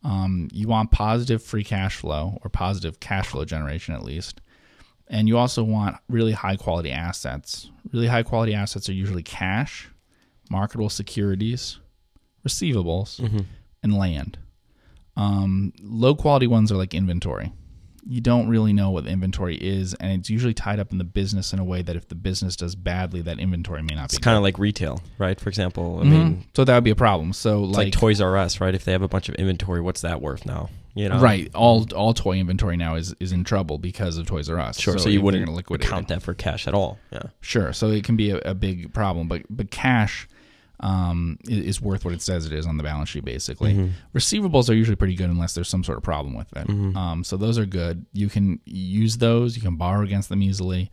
Um, 0.04 0.48
you 0.52 0.68
want 0.68 0.92
positive 0.92 1.44
free 1.44 1.64
cash 1.64 1.98
flow 1.98 2.40
or 2.44 2.50
positive 2.50 3.00
cash 3.00 3.28
flow 3.28 3.46
generation 3.46 3.94
at 3.94 4.04
least. 4.04 4.42
And 5.08 5.28
you 5.28 5.38
also 5.38 5.64
want 5.64 5.98
really 6.08 6.32
high 6.32 6.56
quality 6.56 6.92
assets. 6.92 7.70
Really 7.92 8.08
high 8.08 8.24
quality 8.24 8.54
assets 8.54 8.88
are 8.90 8.94
usually 8.94 9.24
cash, 9.24 9.90
marketable 10.50 10.90
securities, 10.90 11.80
receivables, 12.48 13.20
Mm-hmm. 13.20 13.40
and 13.84 13.98
land. 13.98 14.38
Um, 15.18 15.74
low 15.82 16.16
quality 16.16 16.48
ones 16.48 16.72
are 16.72 16.78
like 16.78 16.94
inventory. 16.94 17.52
You 18.08 18.22
don't 18.22 18.48
really 18.48 18.74
know 18.74 18.90
what 18.92 19.04
the 19.06 19.10
inventory 19.12 19.56
is, 19.56 19.94
and 19.96 20.20
it's 20.20 20.30
usually 20.30 20.54
tied 20.54 20.80
up 20.80 20.92
in 20.92 20.98
the 20.98 21.04
business 21.04 21.54
in 21.54 21.60
a 21.60 21.64
way 21.64 21.82
that 21.82 21.96
if 21.96 22.08
the 22.08 22.16
business 22.16 22.56
does 22.56 22.76
badly, 22.76 23.22
that 23.22 23.40
inventory 23.40 23.82
may 23.84 23.96
not 23.96 24.06
It's 24.06 24.14
be. 24.14 24.18
It's 24.18 24.24
kind 24.24 24.38
of 24.38 24.44
like 24.44 24.58
retail, 24.60 25.02
right? 25.18 25.40
For 25.40 25.50
example, 25.50 26.00
I 26.02 26.06
Mhm. 26.06 26.10
mean, 26.10 26.46
so 26.56 26.64
that 26.64 26.74
would 26.76 26.84
be 26.84 26.90
a 26.92 26.96
problem. 26.96 27.34
So 27.34 27.62
like, 27.64 27.78
like, 27.86 27.94
Toys 27.94 28.22
R 28.22 28.38
Us, 28.38 28.60
right? 28.62 28.74
If 28.76 28.86
they 28.86 28.92
have 28.92 29.02
a 29.02 29.08
bunch 29.08 29.30
of 29.30 29.36
inventory, 29.36 29.82
what's 29.82 30.02
that 30.02 30.22
worth 30.22 30.46
now? 30.46 30.70
You 30.96 31.08
know, 31.08 31.20
right, 31.20 31.50
all 31.54 31.86
all 31.96 32.14
toy 32.14 32.38
inventory 32.38 32.76
now 32.76 32.96
is 32.96 33.14
is 33.20 33.32
in 33.32 33.44
trouble 33.44 33.78
because 33.78 34.18
of 34.18 34.26
Toys 34.26 34.50
R 34.50 34.60
Us. 34.60 34.80
Sure. 34.80 34.98
So, 34.98 35.08
if 35.08 35.14
you 35.14 35.22
wouldn't 35.22 35.48
liquidate 35.54 35.88
count 35.88 36.08
that 36.10 36.22
for 36.22 36.34
cash 36.34 36.68
at 36.68 36.74
all. 36.74 36.98
Yeah. 37.12 37.22
Sure. 37.42 37.72
So 37.74 37.90
it 37.92 38.04
can 38.04 38.16
be 38.18 38.32
a, 38.32 38.38
a 38.40 38.54
big 38.56 38.94
problem, 38.94 39.28
but 39.28 39.44
but 39.50 39.70
cash 39.72 40.28
um, 40.82 41.38
is 41.48 41.82
worth 41.82 42.06
what 42.06 42.14
it 42.14 42.22
says 42.22 42.46
it 42.46 42.54
is 42.54 42.66
on 42.66 42.78
the 42.78 42.84
balance 42.84 43.10
sheet. 43.10 43.26
Basically, 43.26 43.74
Mm-hmm. 43.74 44.18
receivables 44.18 44.70
are 44.70 44.74
usually 44.74 44.96
pretty 44.96 45.16
good 45.16 45.30
unless 45.30 45.54
there's 45.54 45.70
some 45.70 45.84
sort 45.84 45.98
of 45.98 46.04
problem 46.04 46.36
with 46.36 46.48
it. 46.56 46.68
Mm-hmm. 46.68 46.96
Um, 46.98 47.24
so 47.24 47.36
those 47.38 47.58
are 47.58 47.66
good. 47.66 48.06
You 48.14 48.30
can 48.30 48.60
use 48.66 49.18
those. 49.18 49.56
You 49.56 49.62
can 49.62 49.76
borrow 49.76 50.04
against 50.04 50.30
them 50.30 50.42
easily. 50.42 50.90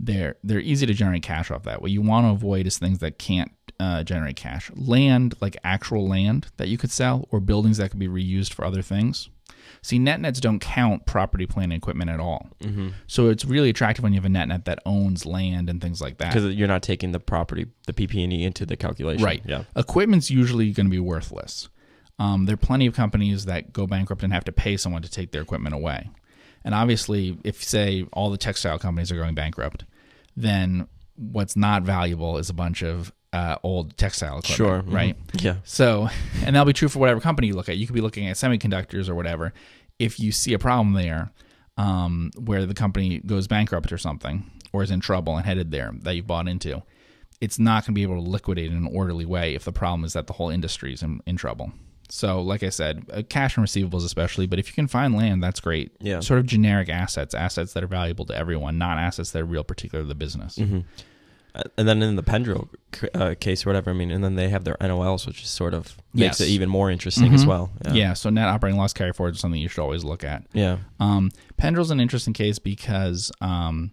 They're 0.00 0.36
they're 0.44 0.60
easy 0.60 0.86
to 0.86 0.94
generate 0.94 1.22
cash 1.22 1.50
off 1.50 1.64
that. 1.64 1.82
What 1.82 1.90
you 1.90 2.00
want 2.02 2.24
to 2.26 2.30
avoid 2.30 2.66
is 2.66 2.78
things 2.78 3.00
that 3.00 3.18
can't 3.18 3.50
uh, 3.80 4.02
generate 4.02 4.36
cash. 4.36 4.70
Land, 4.74 5.34
like 5.40 5.56
actual 5.64 6.08
land 6.08 6.48
that 6.56 6.68
you 6.68 6.78
could 6.78 6.90
sell, 6.90 7.28
or 7.30 7.40
buildings 7.40 7.78
that 7.78 7.90
could 7.90 8.00
be 8.00 8.08
reused 8.08 8.52
for 8.52 8.64
other 8.64 8.82
things. 8.82 9.28
See, 9.82 9.98
net 9.98 10.20
nets 10.20 10.40
don't 10.40 10.58
count 10.58 11.06
property, 11.06 11.46
plant, 11.46 11.72
and 11.72 11.80
equipment 11.80 12.10
at 12.10 12.20
all. 12.20 12.48
Mm-hmm. 12.60 12.88
So 13.06 13.28
it's 13.28 13.44
really 13.44 13.70
attractive 13.70 14.02
when 14.02 14.12
you 14.12 14.18
have 14.18 14.24
a 14.24 14.30
net 14.30 14.48
net 14.48 14.64
that 14.64 14.80
owns 14.84 15.24
land 15.24 15.70
and 15.70 15.80
things 15.80 16.00
like 16.00 16.18
that. 16.18 16.32
Because 16.32 16.54
you're 16.54 16.68
not 16.68 16.82
taking 16.82 17.12
the 17.12 17.20
property, 17.20 17.66
the 17.86 17.92
PP&E 17.92 18.44
into 18.44 18.66
the 18.66 18.76
calculation. 18.76 19.24
Right. 19.24 19.42
Yeah. 19.44 19.64
Equipment's 19.76 20.30
usually 20.30 20.72
going 20.72 20.86
to 20.86 20.90
be 20.90 20.98
worthless. 20.98 21.68
Um, 22.18 22.46
there 22.46 22.54
are 22.54 22.58
plenty 22.58 22.86
of 22.86 22.94
companies 22.94 23.44
that 23.44 23.72
go 23.72 23.86
bankrupt 23.86 24.22
and 24.24 24.32
have 24.32 24.44
to 24.44 24.52
pay 24.52 24.76
someone 24.76 25.02
to 25.02 25.10
take 25.10 25.30
their 25.30 25.42
equipment 25.42 25.74
away. 25.74 26.10
And 26.64 26.74
obviously, 26.74 27.38
if 27.44 27.62
say 27.62 28.04
all 28.12 28.30
the 28.30 28.38
textile 28.38 28.78
companies 28.78 29.12
are 29.12 29.16
going 29.16 29.34
bankrupt, 29.34 29.84
then 30.36 30.88
what's 31.14 31.56
not 31.56 31.82
valuable 31.82 32.38
is 32.38 32.50
a 32.50 32.54
bunch 32.54 32.82
of 32.82 33.12
uh, 33.32 33.56
old 33.62 33.96
textile 33.96 34.38
equipment, 34.38 34.56
Sure. 34.56 34.82
mhm. 34.82 34.92
right? 34.94 35.16
Yeah. 35.34 35.56
So, 35.64 36.08
and 36.44 36.54
that'll 36.56 36.64
be 36.66 36.72
true 36.72 36.88
for 36.88 36.98
whatever 36.98 37.20
company 37.20 37.48
you 37.48 37.54
look 37.54 37.68
at. 37.68 37.76
You 37.76 37.86
could 37.86 37.94
be 37.94 38.00
looking 38.00 38.26
at 38.28 38.36
semiconductors 38.36 39.08
or 39.08 39.14
whatever. 39.14 39.52
If 39.98 40.18
you 40.20 40.32
see 40.32 40.52
a 40.54 40.58
problem 40.58 40.94
there, 40.94 41.30
um, 41.76 42.30
where 42.36 42.64
the 42.66 42.74
company 42.74 43.18
goes 43.24 43.46
bankrupt 43.46 43.92
or 43.92 43.98
something, 43.98 44.50
or 44.72 44.82
is 44.82 44.90
in 44.90 45.00
trouble 45.00 45.36
and 45.36 45.46
headed 45.46 45.70
there 45.70 45.92
that 46.02 46.14
you've 46.16 46.26
bought 46.26 46.48
into, 46.48 46.82
it's 47.40 47.58
not 47.58 47.84
going 47.84 47.92
to 47.94 47.98
be 47.98 48.02
able 48.02 48.22
to 48.22 48.28
liquidate 48.30 48.70
in 48.70 48.76
an 48.76 48.88
orderly 48.92 49.24
way 49.24 49.54
if 49.54 49.64
the 49.64 49.72
problem 49.72 50.04
is 50.04 50.12
that 50.14 50.26
the 50.26 50.32
whole 50.32 50.50
industry 50.50 50.92
is 50.92 51.02
in, 51.02 51.20
in 51.26 51.36
trouble. 51.36 51.72
So, 52.10 52.40
like 52.40 52.62
I 52.62 52.70
said, 52.70 53.04
uh, 53.12 53.22
cash 53.28 53.56
and 53.58 53.66
receivables 53.66 54.04
especially, 54.04 54.46
but 54.46 54.58
if 54.58 54.66
you 54.68 54.72
can 54.72 54.88
find 54.88 55.14
land, 55.14 55.42
that's 55.42 55.60
great. 55.60 55.92
Yeah. 56.00 56.20
Sort 56.20 56.40
of 56.40 56.46
generic 56.46 56.88
assets, 56.88 57.34
assets 57.34 57.74
that 57.74 57.84
are 57.84 57.88
valuable 57.88 58.24
to 58.26 58.34
everyone, 58.36 58.78
not 58.78 58.96
assets 58.98 59.30
that 59.32 59.42
are 59.42 59.44
real 59.44 59.62
particular 59.62 60.02
to 60.04 60.08
the 60.08 60.14
business. 60.14 60.56
hmm 60.56 60.80
And 61.76 61.88
then 61.88 62.02
in 62.02 62.14
the 62.16 62.22
Pendrell 62.22 62.68
c- 62.94 63.08
uh, 63.14 63.34
case 63.40 63.66
or 63.66 63.70
whatever, 63.70 63.90
I 63.90 63.92
mean, 63.92 64.10
and 64.10 64.22
then 64.22 64.36
they 64.36 64.48
have 64.48 64.64
their 64.64 64.76
NOLs, 64.80 65.26
which 65.26 65.42
is 65.42 65.48
sort 65.48 65.74
of 65.74 65.96
makes 66.14 66.38
Yes. 66.38 66.48
it 66.48 66.52
even 66.52 66.68
more 66.68 66.90
interesting 66.90 67.34
as 67.34 67.44
Mhm. 67.44 67.48
well. 67.48 67.70
Yeah. 67.92 68.12
so 68.12 68.30
net 68.30 68.46
operating 68.48 68.78
loss 68.78 68.92
carry 68.92 69.12
forward 69.12 69.34
is 69.34 69.40
something 69.40 69.60
you 69.60 69.68
should 69.68 69.82
always 69.82 70.04
look 70.04 70.22
at. 70.22 70.44
Yeah. 70.52 70.78
Um, 71.00 71.30
Pendrell's 71.56 71.90
an 71.90 72.00
interesting 72.00 72.32
case 72.32 72.58
because 72.58 73.32
um, 73.40 73.90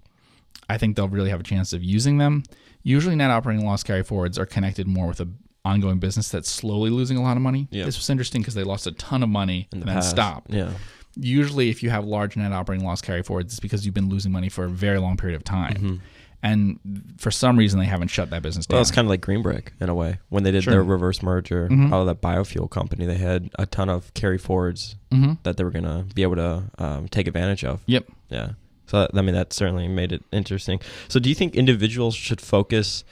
I 0.69 0.77
think 0.77 0.95
they'll 0.95 1.09
really 1.09 1.29
have 1.31 1.39
a 1.39 1.43
chance 1.43 1.73
of 1.73 1.83
using 1.83 2.17
them. 2.19 2.43
Usually, 2.83 3.15
net 3.15 3.31
operating 3.31 3.65
loss 3.65 3.81
carry 3.83 4.03
forwards 4.03 4.37
are 4.37 4.45
connected 4.45 4.87
more 4.87 5.07
with 5.07 5.19
a 5.21 5.27
ongoing 5.63 5.97
business 5.97 6.29
that's 6.29 6.49
slowly 6.51 6.91
losing 6.91 7.17
a 7.17 7.23
lot 7.23 7.35
of 7.37 7.41
money. 7.41 7.67
Yeah. 7.71 7.85
This 7.85 7.97
was 7.97 8.07
interesting 8.11 8.41
because 8.41 8.53
they 8.53 8.63
lost 8.63 8.85
a 8.85 8.91
ton 8.91 9.23
of 9.23 9.29
money 9.29 9.67
In 9.71 9.77
and 9.77 9.81
the 9.81 9.85
then 9.87 9.95
past. 9.95 10.11
stopped. 10.11 10.53
Yeah. 10.53 10.69
Usually, 11.17 11.69
if 11.69 11.81
you 11.81 11.89
have 11.89 12.05
large 12.05 12.35
net 12.37 12.51
operating 12.51 12.85
loss 12.85 13.01
carry 13.01 13.23
forwards, 13.23 13.53
it's 13.53 13.59
because 13.59 13.85
you've 13.85 13.95
been 13.95 14.09
losing 14.09 14.31
money 14.31 14.49
for 14.49 14.65
a 14.65 14.69
very 14.69 14.99
long 14.99 15.17
period 15.17 15.35
of 15.35 15.43
time. 15.43 15.73
Mhm. 15.75 15.99
And 16.47 16.79
for 17.17 17.31
some 17.31 17.57
reason, 17.57 17.79
they 17.79 17.87
haven't 17.87 18.09
shut 18.09 18.29
that 18.29 18.43
business 18.43 18.67
down. 18.67 18.75
Well, 18.75 18.81
it's 18.83 18.91
kind 18.91 19.05
of 19.07 19.09
like 19.09 19.21
Green 19.21 19.41
Brick 19.41 19.73
in 19.81 19.89
a 19.89 19.95
way. 19.95 20.19
When 20.29 20.43
they 20.43 20.51
did 20.51 20.63
Sure. 20.63 20.73
their 20.73 20.83
reverse 20.83 21.23
merger 21.23 21.67
Mhm. 21.69 21.87
out 21.91 22.01
of 22.01 22.05
that 22.05 22.21
biofuel 22.21 22.69
company, 22.69 23.05
they 23.07 23.17
had 23.17 23.49
a 23.57 23.65
ton 23.65 23.89
of 23.89 24.13
carry 24.13 24.37
forwards 24.37 24.95
hmm 25.11 25.33
that 25.43 25.57
they 25.57 25.63
were 25.63 25.71
going 25.71 25.85
to 25.85 26.05
be 26.13 26.21
able 26.21 26.35
to 26.35 26.63
um, 26.77 27.07
take 27.07 27.25
advantage 27.27 27.63
of. 27.65 27.79
Yep. 27.87 28.05
Yeah. 28.29 28.49
So 28.85 28.99
that, 28.99 29.11
I 29.17 29.21
mean, 29.23 29.33
that 29.33 29.53
certainly 29.53 29.87
made 29.87 30.11
it 30.11 30.23
interesting. 30.31 30.79
So 31.07 31.19
do 31.19 31.29
you 31.29 31.35
think 31.35 31.55
individuals 31.55 32.13
should 32.15 32.39
focus? 32.41 33.03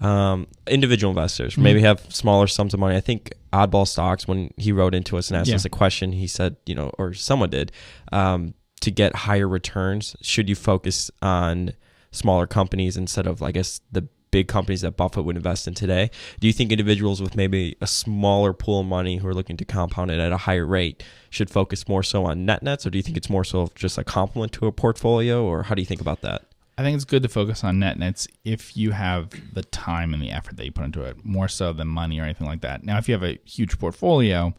Um, 0.00 0.46
individual 0.68 1.10
investors 1.10 1.56
Mhm. 1.56 1.62
maybe 1.62 1.80
have 1.82 2.06
smaller 2.08 2.46
sums 2.46 2.72
of 2.72 2.78
money. 2.80 2.94
I 2.96 3.00
think 3.00 3.34
Oddball 3.52 3.86
Stocks, 3.86 4.28
when 4.28 4.52
he 4.56 4.70
wrote 4.72 4.94
into 4.94 5.18
us 5.18 5.28
and 5.28 5.36
asked 5.36 5.50
Yeah. 5.50 5.56
us 5.56 5.64
a 5.64 5.68
question, 5.68 6.12
he 6.12 6.26
said, 6.28 6.54
you 6.66 6.74
know, 6.76 6.92
or 6.98 7.12
someone 7.14 7.50
did, 7.50 7.72
um, 8.12 8.54
to 8.80 8.90
get 8.92 9.14
higher 9.26 9.48
returns, 9.48 10.14
should 10.22 10.48
you 10.48 10.54
focus 10.54 11.10
on 11.20 11.72
smaller 12.10 12.46
companies 12.46 12.96
instead 12.96 13.26
of, 13.26 13.42
I 13.42 13.52
guess, 13.52 13.80
the 13.90 14.08
big 14.30 14.48
companies 14.48 14.82
that 14.82 14.96
Buffett 14.96 15.24
would 15.24 15.36
invest 15.36 15.66
in 15.66 15.74
today? 15.74 16.10
Do 16.40 16.46
you 16.46 16.52
think 16.52 16.70
individuals 16.70 17.20
with 17.20 17.36
maybe 17.36 17.76
a 17.80 17.86
smaller 17.86 18.52
pool 18.52 18.80
of 18.80 18.86
money 18.86 19.16
who 19.16 19.28
are 19.28 19.34
looking 19.34 19.56
to 19.56 19.64
compound 19.64 20.10
it 20.10 20.18
at 20.18 20.32
a 20.32 20.36
higher 20.36 20.66
rate 20.66 21.02
should 21.30 21.50
focus 21.50 21.88
more 21.88 22.02
so 22.02 22.24
on 22.24 22.44
net 22.44 22.62
nets, 22.62 22.86
or 22.86 22.90
do 22.90 22.98
you 22.98 23.02
think 23.02 23.16
it's 23.16 23.30
more 23.30 23.44
so 23.44 23.70
just 23.74 23.98
a 23.98 24.04
complement 24.04 24.52
to 24.52 24.66
a 24.66 24.72
portfolio, 24.72 25.44
or 25.44 25.64
how 25.64 25.74
do 25.74 25.82
you 25.82 25.86
think 25.86 26.00
about 26.00 26.20
that? 26.22 26.44
I 26.76 26.82
think 26.82 26.94
it's 26.94 27.04
good 27.04 27.24
to 27.24 27.28
focus 27.28 27.64
on 27.64 27.80
net 27.80 27.98
nets 27.98 28.28
if 28.44 28.76
you 28.76 28.92
have 28.92 29.30
the 29.52 29.62
time 29.62 30.14
and 30.14 30.22
the 30.22 30.30
effort 30.30 30.56
that 30.56 30.64
you 30.64 30.70
put 30.70 30.84
into 30.84 31.02
it, 31.02 31.24
more 31.24 31.48
so 31.48 31.72
than 31.72 31.88
money 31.88 32.20
or 32.20 32.22
anything 32.22 32.46
like 32.46 32.60
that. 32.60 32.84
Now, 32.84 32.98
if 32.98 33.08
you 33.08 33.14
have 33.14 33.24
a 33.24 33.38
huge 33.44 33.78
portfolio, 33.80 34.54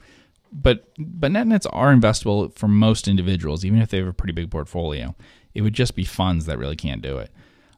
but 0.52 0.92
but 0.98 1.32
net 1.32 1.48
nets 1.48 1.66
are 1.68 1.94
investable 1.94 2.54
for 2.58 2.68
most 2.68 3.08
individuals, 3.08 3.64
even 3.64 3.82
if 3.82 3.90
they 3.90 4.00
have 4.00 4.08
a 4.08 4.14
pretty 4.14 4.34
big 4.34 4.52
portfolio. 4.52 5.16
It 5.54 5.62
would 5.62 5.74
just 5.74 5.96
be 5.96 6.04
funds 6.04 6.46
that 6.46 6.58
really 6.58 6.76
can't 6.76 7.02
do 7.02 7.18
it. 7.18 7.32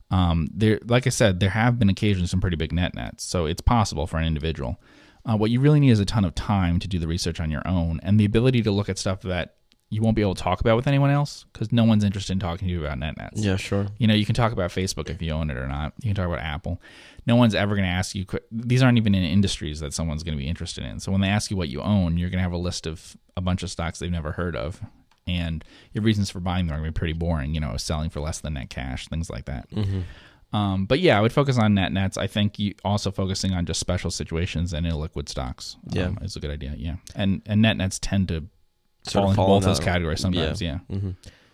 Um, 0.10 0.50
there, 0.54 0.80
like 0.86 1.08
I 1.08 1.10
said, 1.10 1.40
there 1.40 1.52
have 1.52 1.80
been 1.80 1.90
occasionally 1.90 2.28
some 2.28 2.42
pretty 2.42 2.58
big 2.58 2.74
net 2.74 2.94
nets, 2.94 3.24
so 3.24 3.46
it's 3.46 3.62
possible 3.62 4.08
for 4.08 4.18
an 4.18 4.26
individual. 4.26 4.80
Uh, 5.26 5.38
what 5.38 5.52
you 5.52 5.60
really 5.60 5.80
need 5.80 5.92
is 5.92 6.00
a 6.00 6.06
ton 6.06 6.26
of 6.26 6.36
time 6.36 6.80
to 6.80 6.88
do 6.88 7.00
the 7.00 7.08
research 7.08 7.40
on 7.40 7.50
your 7.50 7.66
own 7.68 8.00
and 8.04 8.20
the 8.20 8.26
ability 8.26 8.62
to 8.64 8.72
look 8.72 8.90
at 8.90 8.98
stuff 8.98 9.22
that 9.22 9.56
you 9.92 10.02
won't 10.02 10.16
be 10.16 10.22
able 10.22 10.34
to 10.34 10.42
talk 10.42 10.62
about 10.62 10.78
with 10.78 10.88
anyone 10.88 11.10
else 11.10 11.46
because 11.52 11.72
no 11.72 11.84
one's 11.84 12.06
interested 12.06 12.32
in 12.32 12.40
talking 12.40 12.68
to 12.68 12.74
you 12.74 12.84
about 12.84 12.98
net 12.98 13.18
nets. 13.18 13.42
Yeah, 13.42 13.58
sure. 13.58 13.88
You 13.98 14.08
know, 14.08 14.14
you 14.14 14.26
can 14.26 14.34
talk 14.34 14.54
about 14.54 14.72
Facebook 14.72 15.10
if 15.10 15.22
you 15.22 15.32
own 15.32 15.52
it 15.52 15.58
or 15.58 15.68
not. 15.68 15.94
You 16.02 16.10
can 16.10 16.16
talk 16.16 16.28
about 16.28 16.40
Apple. 16.40 16.82
No 17.28 17.36
one's 17.36 17.54
ever 17.54 17.76
going 17.76 17.86
to 17.86 17.94
ask 17.94 18.16
you. 18.16 18.26
These 18.52 18.82
aren't 18.82 18.98
even 18.98 19.14
in 19.14 19.24
industries 19.24 19.82
that 19.82 19.94
someone's 19.94 20.24
going 20.24 20.36
to 20.38 20.42
be 20.42 20.48
interested 20.48 20.86
in. 20.86 21.02
So 21.02 21.12
when 21.12 21.20
they 21.20 21.28
ask 21.28 21.52
you 21.52 21.58
what 21.58 21.68
you 21.68 21.82
own, 21.82 22.18
you're 22.18 22.30
going 22.30 22.40
to 22.40 22.44
have 22.44 22.54
a 22.54 22.58
list 22.58 22.88
of 22.88 23.18
a 23.36 23.42
bunch 23.42 23.64
of 23.64 23.70
stocks 23.70 24.00
they've 24.00 24.10
never 24.10 24.32
heard 24.32 24.56
of, 24.56 24.82
and 25.28 25.64
your 25.94 26.04
reasons 26.04 26.30
for 26.30 26.40
buying 26.40 26.68
them 26.68 26.76
are 26.76 26.80
going 26.80 26.88
to 26.90 26.92
be 26.94 27.00
pretty 27.00 27.14
boring. 27.14 27.54
You 27.54 27.62
know, 27.62 27.76
selling 27.78 28.10
for 28.10 28.20
less 28.20 28.40
than 28.40 28.54
net 28.54 28.70
cash, 28.70 29.08
things 29.08 29.30
like 29.30 29.46
that. 29.46 29.70
Mm-hmm. 29.72 30.02
Um, 30.54 30.86
but 30.86 31.00
yeah, 31.00 31.18
I 31.18 31.22
would 31.22 31.32
focus 31.32 31.58
on 31.58 31.74
net 31.76 31.94
nets. 31.94 32.18
I 32.18 32.28
think 32.28 32.60
you 32.60 32.74
also 32.84 33.10
focusing 33.10 33.54
on 33.54 33.66
just 33.66 33.80
special 33.80 34.12
situations 34.12 34.74
and 34.74 34.86
illiquid 34.86 35.30
stocks. 35.30 35.78
Um, 35.86 35.98
Yeah. 35.98 36.12
is 36.22 36.36
a 36.36 36.40
good 36.42 36.52
idea. 36.52 36.74
Yeah, 36.78 36.96
and 37.16 37.42
and 37.46 37.62
net 37.62 37.78
nets 37.78 38.00
tend 38.00 38.28
to 38.30 38.46
Sort 39.04 39.14
fall 39.14 39.24
of 39.24 39.30
into 39.30 39.36
fall 39.36 39.48
both 39.48 39.64
in 39.64 39.70
those 39.70 39.80
categories 39.80 40.20
sometimes. 40.20 40.62
Yeah. 40.62 40.80
hmm 40.90 41.12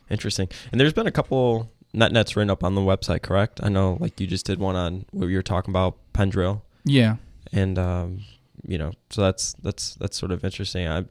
Interesting. 0.10 0.48
And 0.72 0.80
there's 0.82 0.94
been 0.94 1.06
a 1.08 1.12
couple 1.12 1.72
net 1.94 2.12
nets 2.12 2.36
written 2.36 2.50
up 2.50 2.64
on 2.64 2.76
the 2.76 2.82
website, 2.82 3.22
correct? 3.22 3.60
I 3.62 3.70
know, 3.70 3.98
like 4.00 4.20
you 4.20 4.26
just 4.28 4.46
did 4.46 4.58
one 4.60 4.76
on 4.76 5.06
where 5.12 5.30
you 5.30 5.36
were 5.38 5.44
talking 5.44 5.72
about 5.72 5.98
Pendrell, 6.14 6.62
yeah. 6.86 7.18
and 7.52 7.78
um, 7.78 8.22
you 8.66 8.78
know, 8.78 8.94
so 9.10 9.22
that's 9.22 9.54
that's 9.62 9.96
that's 9.96 10.18
sort 10.18 10.32
of 10.32 10.44
interesting. 10.44 10.88
I, 10.88 11.06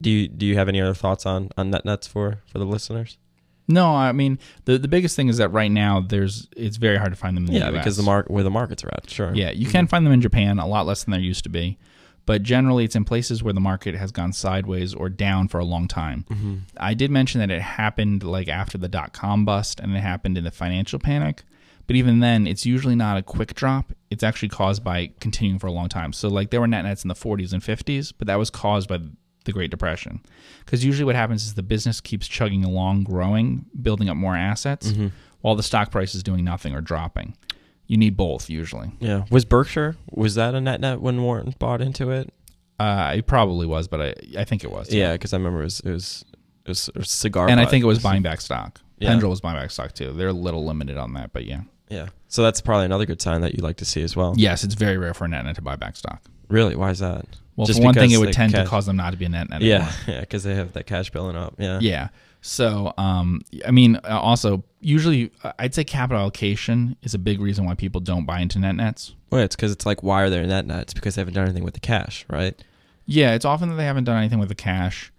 do 0.00 0.10
you 0.10 0.28
do 0.28 0.44
you 0.46 0.56
have 0.56 0.68
any 0.68 0.80
other 0.80 0.94
thoughts 0.94 1.24
on 1.26 1.50
on 1.56 1.70
net 1.70 1.84
nets 1.84 2.06
for 2.06 2.40
for 2.46 2.58
the 2.58 2.66
listeners? 2.66 3.18
No, 3.66 3.94
I 3.94 4.12
mean 4.12 4.38
the 4.66 4.76
the 4.78 4.88
biggest 4.88 5.16
thing 5.16 5.28
is 5.28 5.38
that 5.38 5.48
right 5.48 5.70
now 5.70 6.00
there's 6.00 6.48
it's 6.56 6.76
very 6.76 6.96
hard 6.98 7.12
to 7.12 7.16
find 7.16 7.36
them 7.36 7.46
in 7.46 7.52
the 7.54 7.58
Yeah, 7.60 7.68
US. 7.70 7.72
because 7.78 7.96
the 7.96 8.02
mark 8.02 8.28
where 8.28 8.44
the 8.44 8.50
markets 8.50 8.84
are 8.84 8.90
at, 8.92 9.08
sure. 9.08 9.32
Yeah, 9.34 9.50
you 9.50 9.66
can 9.66 9.86
find 9.86 10.04
them 10.04 10.12
in 10.12 10.20
Japan 10.20 10.58
a 10.58 10.66
lot 10.66 10.84
less 10.86 11.04
than 11.04 11.12
there 11.12 11.20
used 11.20 11.44
to 11.44 11.48
be, 11.50 11.78
but 12.26 12.42
generally 12.42 12.84
it's 12.84 12.94
in 12.94 13.04
places 13.04 13.42
where 13.42 13.54
the 13.54 13.60
market 13.60 13.94
has 13.94 14.10
gone 14.12 14.34
sideways 14.34 14.92
or 14.94 15.08
down 15.08 15.48
for 15.48 15.58
a 15.58 15.64
long 15.64 15.88
time. 15.88 16.26
hmm 16.28 16.56
I 16.76 16.92
did 16.92 17.10
mention 17.10 17.38
that 17.40 17.50
it 17.50 17.62
happened 17.62 18.22
like 18.22 18.48
after 18.48 18.76
the 18.76 18.88
dot 18.88 19.14
com 19.14 19.46
bust 19.46 19.80
and 19.80 19.96
it 19.96 20.00
happened 20.00 20.36
in 20.36 20.44
the 20.44 20.50
financial 20.50 20.98
panic, 20.98 21.44
but 21.86 21.96
even 21.96 22.20
then 22.20 22.46
it's 22.46 22.66
usually 22.66 22.96
not 22.96 23.16
a 23.16 23.22
quick 23.22 23.54
drop. 23.54 23.94
It's 24.10 24.22
actually 24.22 24.50
caused 24.50 24.84
by 24.84 25.12
continuing 25.20 25.58
for 25.58 25.68
a 25.68 25.72
long 25.72 25.88
time. 25.88 26.12
So 26.12 26.28
like 26.28 26.50
there 26.50 26.60
were 26.60 26.66
net 26.68 26.84
nets 26.84 27.02
in 27.02 27.08
the 27.08 27.14
40s 27.14 27.54
and 27.54 27.62
50s, 27.62 28.12
but 28.18 28.26
that 28.26 28.36
was 28.38 28.50
caused 28.50 28.90
by 28.90 28.98
the 29.44 29.52
Great 29.52 29.70
Depression. 29.70 30.20
Because 30.64 30.84
usually 30.84 31.04
what 31.04 31.14
happens 31.14 31.44
is 31.44 31.54
the 31.54 31.62
business 31.62 32.00
keeps 32.00 32.26
chugging 32.26 32.64
along, 32.64 33.04
growing, 33.04 33.66
building 33.80 34.08
up 34.08 34.16
more 34.16 34.36
assets, 34.36 34.90
hmm 34.90 35.08
while 35.44 35.54
the 35.54 35.62
stock 35.62 35.90
price 35.90 36.14
is 36.14 36.22
doing 36.22 36.42
nothing 36.42 36.74
or 36.74 36.80
dropping. 36.80 37.36
You 37.86 37.98
need 37.98 38.16
both 38.16 38.48
usually. 38.48 38.92
Yeah. 38.98 39.24
Was 39.30 39.44
Berkshire 39.44 39.94
was 40.10 40.36
that 40.36 40.54
a 40.54 40.60
net 40.60 40.80
net 40.80 41.02
when 41.02 41.20
Warren 41.22 41.54
bought 41.58 41.82
into 41.82 42.10
it? 42.10 42.32
Uh, 42.80 43.12
it 43.16 43.26
probably 43.26 43.66
was, 43.66 43.86
but 43.86 44.00
I 44.00 44.14
I 44.38 44.44
think 44.44 44.64
it 44.64 44.70
was. 44.70 44.90
Yeah, 44.90 45.12
because 45.12 45.34
I 45.34 45.36
remember 45.36 45.60
it 45.60 45.64
was 45.64 45.80
it 45.80 45.90
was, 45.90 46.24
it 46.66 46.96
was 46.96 47.10
cigar. 47.10 47.50
and 47.50 47.60
I 47.60 47.66
think 47.66 47.84
it 47.84 47.86
was 47.86 47.98
buying 48.02 48.22
back 48.22 48.40
stock. 48.40 48.80
Yeah. 48.98 49.10
Pendrell 49.10 49.28
was 49.28 49.42
buying 49.42 49.58
back 49.58 49.70
stock 49.70 49.92
too. 49.92 50.12
They're 50.12 50.28
a 50.28 50.32
little 50.32 50.64
limited 50.64 50.96
on 50.96 51.12
that, 51.12 51.34
but 51.34 51.44
yeah. 51.44 51.60
Yeah. 51.90 52.08
So 52.28 52.42
that's 52.42 52.62
probably 52.62 52.86
another 52.86 53.04
good 53.04 53.20
sign 53.20 53.42
that 53.42 53.52
you'd 53.52 53.62
like 53.62 53.76
to 53.76 53.84
see 53.84 54.02
as 54.02 54.16
well. 54.16 54.32
Yes, 54.38 54.64
it's 54.64 54.74
very 54.74 54.96
rare 54.96 55.12
for 55.12 55.26
a 55.26 55.28
net 55.28 55.44
net 55.44 55.56
to 55.56 55.62
buy 55.62 55.76
back 55.76 55.96
stock. 55.96 56.22
Really? 56.48 56.74
Why 56.74 56.88
is 56.88 57.00
that? 57.00 57.26
Well, 57.56 57.66
Just 57.66 57.78
for 57.78 57.84
one 57.84 57.94
thing, 57.94 58.10
it 58.10 58.18
would 58.18 58.32
tend 58.32 58.52
to 58.54 58.64
cause 58.64 58.86
them 58.86 58.96
not 58.96 59.10
to 59.10 59.16
be 59.16 59.26
a 59.26 59.28
net 59.28 59.48
net. 59.48 59.62
Yeah, 59.62 59.76
anymore. 59.76 59.92
yeah, 60.08 60.20
because 60.20 60.42
they 60.42 60.54
have 60.54 60.72
that 60.72 60.86
cash 60.86 61.10
building 61.10 61.36
up. 61.36 61.54
Yeah. 61.58 61.78
Yeah. 61.80 62.08
So, 62.40 62.92
um, 62.98 63.40
I 63.66 63.70
mean, 63.70 63.96
uh, 64.04 64.20
also, 64.20 64.64
usually, 64.80 65.30
uh, 65.42 65.52
I'd 65.58 65.74
say 65.74 65.82
capital 65.84 66.20
allocation 66.20 66.96
is 67.02 67.14
a 67.14 67.18
big 67.18 67.40
reason 67.40 67.64
why 67.64 67.74
people 67.74 68.00
don't 68.02 68.26
buy 68.26 68.40
into 68.40 68.58
net 68.58 68.74
nets. 68.74 69.14
Well, 69.30 69.40
it's 69.40 69.56
because 69.56 69.72
it's 69.72 69.86
like, 69.86 70.02
why 70.02 70.22
are 70.22 70.30
they 70.30 70.44
net 70.44 70.66
net? 70.66 70.82
It's 70.82 70.94
because 70.94 71.14
they 71.14 71.20
haven't 71.22 71.34
done 71.34 71.44
anything 71.44 71.64
with 71.64 71.74
the 71.74 71.80
cash, 71.80 72.26
right? 72.28 72.60
Yeah, 73.06 73.34
it's 73.34 73.44
often 73.44 73.68
that 73.70 73.76
they 73.76 73.84
haven't 73.84 74.04
done 74.04 74.18
anything 74.18 74.40
with 74.40 74.48
the 74.48 74.54
cash. 74.54 75.10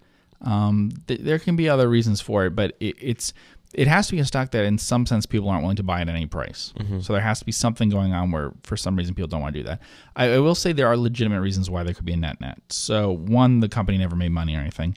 Um, 0.42 0.92
th- 1.06 1.20
there 1.20 1.38
can 1.38 1.56
be 1.56 1.68
other 1.68 1.88
reasons 1.88 2.20
for 2.20 2.46
it, 2.46 2.50
but 2.50 2.76
it, 2.78 2.96
it's 3.00 3.32
it 3.76 3.86
has 3.86 4.06
to 4.08 4.12
be 4.14 4.20
a 4.20 4.24
stock 4.24 4.50
that, 4.52 4.64
in 4.64 4.78
some 4.78 5.04
sense, 5.06 5.26
people 5.26 5.48
aren't 5.50 5.62
willing 5.62 5.76
to 5.76 5.82
buy 5.82 6.00
at 6.00 6.08
any 6.08 6.26
price. 6.26 6.72
So 7.02 7.12
there 7.12 7.22
has 7.22 7.38
to 7.40 7.44
be 7.44 7.52
something 7.52 7.90
going 7.90 8.12
on 8.14 8.30
where, 8.32 8.52
for 8.62 8.76
some 8.76 8.96
reason, 8.96 9.14
people 9.14 9.28
don't 9.28 9.42
want 9.42 9.54
to 9.54 9.60
do 9.60 9.68
that. 9.68 9.82
I, 10.16 10.32
I 10.34 10.38
will 10.38 10.54
say 10.54 10.72
there 10.72 10.88
are 10.88 10.96
legitimate 10.96 11.40
reasons 11.42 11.68
why 11.68 11.82
there 11.82 11.92
could 11.94 12.06
be 12.06 12.14
a 12.14 12.16
net 12.16 12.40
net. 12.40 12.58
So 12.70 13.12
one, 13.12 13.60
the 13.60 13.68
company 13.68 13.98
never 13.98 14.16
made 14.16 14.30
money 14.32 14.56
or 14.56 14.60
anything. 14.60 14.96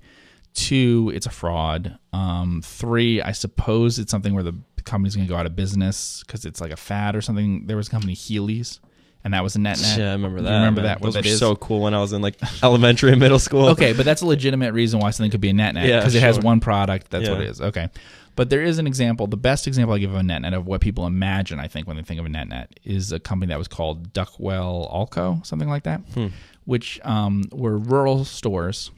Two, 0.53 1.11
it's 1.13 1.25
a 1.25 1.29
fraud. 1.29 1.99
Um, 2.13 2.61
three, 2.63 3.21
I 3.21 3.33
suppose 3.33 3.99
it's 3.99 4.11
something 4.11 4.33
where 4.33 4.43
the 4.43 4.55
company's 4.85 5.15
going 5.15 5.27
to 5.27 5.31
go 5.31 5.37
out 5.37 5.45
of 5.45 5.55
business 5.55 6.23
because 6.25 6.45
it's 6.45 6.61
like 6.61 6.71
a 6.71 6.77
fad 6.77 7.15
or 7.15 7.21
something. 7.21 7.67
There 7.67 7.77
was 7.77 7.87
a 7.89 7.91
company 7.91 8.13
Healy's, 8.13 8.79
and 9.23 9.33
that 9.33 9.43
was 9.43 9.55
a 9.55 9.59
net 9.59 9.79
net. 9.81 9.97
Yeah, 9.99 10.09
I 10.09 10.11
remember 10.13 10.37
You 10.39 10.43
that. 10.45 10.53
remember 10.55 10.81
man. 10.81 10.97
that? 10.97 11.01
Those 11.01 11.15
were 11.15 11.21
is? 11.25 11.39
so 11.39 11.55
cool 11.55 11.81
when 11.81 11.93
I 11.93 11.99
was 11.99 12.13
in 12.13 12.21
like 12.21 12.37
elementary 12.63 13.11
and 13.11 13.19
middle 13.19 13.39
school. 13.39 13.67
Okay, 13.69 13.93
but 13.93 14.05
that's 14.05 14.21
a 14.21 14.25
legitimate 14.25 14.73
reason 14.73 14.99
why 14.99 15.11
something 15.11 15.31
could 15.31 15.41
be 15.41 15.49
a 15.49 15.53
net 15.53 15.73
net 15.75 15.87
Yeah, 15.87 15.99
because 15.99 16.15
it 16.15 16.21
has 16.21 16.39
one 16.39 16.59
product. 16.59 17.09
That's 17.11 17.27
what 17.29 17.41
it 17.41 17.47
is. 17.47 17.59
Okay, 17.61 17.89
but 18.35 18.49
there 18.49 18.61
is 18.63 18.79
an 18.79 18.87
example. 18.87 19.27
The 19.27 19.35
best 19.37 19.67
example 19.67 19.93
I 19.95 19.99
give 19.99 20.11
of 20.11 20.17
a 20.17 20.23
net 20.23 20.41
net 20.43 20.53
of 20.53 20.65
what 20.65 20.79
people 20.81 21.05
imagine, 21.05 21.59
I 21.59 21.67
think, 21.67 21.87
when 21.87 21.97
they 21.97 22.03
think 22.03 22.19
of 22.19 22.25
a 22.25 22.29
net 22.29 22.47
net, 22.47 22.79
is 22.85 23.11
a 23.11 23.19
company 23.19 23.49
that 23.49 23.57
was 23.57 23.67
called 23.67 24.13
Duckwall-ALCO, 24.13 25.45
something 25.45 25.69
like 25.69 25.83
that, 25.83 25.99
Hmm. 26.13 26.27
which 26.65 26.99
um, 27.03 27.43
were 27.51 27.77
rural 27.77 28.25
stores. 28.25 28.91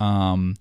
Um, 0.00 0.56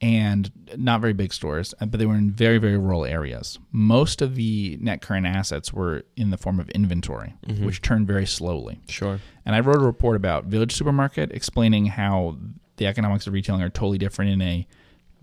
and 0.00 0.50
not 0.76 1.00
very 1.00 1.12
big 1.14 1.32
stores, 1.32 1.74
uh, 1.80 1.86
but 1.86 1.98
they 1.98 2.06
were 2.06 2.14
in 2.16 2.30
very, 2.30 2.58
very 2.58 2.76
rural 2.76 3.04
areas. 3.06 3.58
Most 3.72 4.20
of 4.20 4.34
the 4.34 4.76
net 4.80 5.00
current 5.00 5.26
assets 5.26 5.72
were 5.72 6.02
in 6.16 6.30
the 6.30 6.36
form 6.36 6.60
of 6.60 6.68
inventory, 6.70 7.34
Mm-hmm. 7.46 7.64
which 7.64 7.80
turned 7.82 8.06
very 8.06 8.26
slowly. 8.26 8.80
Sure. 8.88 9.18
And 9.46 9.54
I 9.54 9.60
wrote 9.60 9.76
a 9.76 9.80
report 9.86 10.16
about 10.16 10.44
Village 10.46 10.74
Supermarket 10.74 11.32
explaining 11.32 11.86
how 11.86 12.36
the 12.76 12.86
economics 12.86 13.26
of 13.26 13.32
retailing 13.32 13.62
are 13.62 13.70
totally 13.70 13.96
different 13.98 14.30
in 14.32 14.42
a 14.42 14.66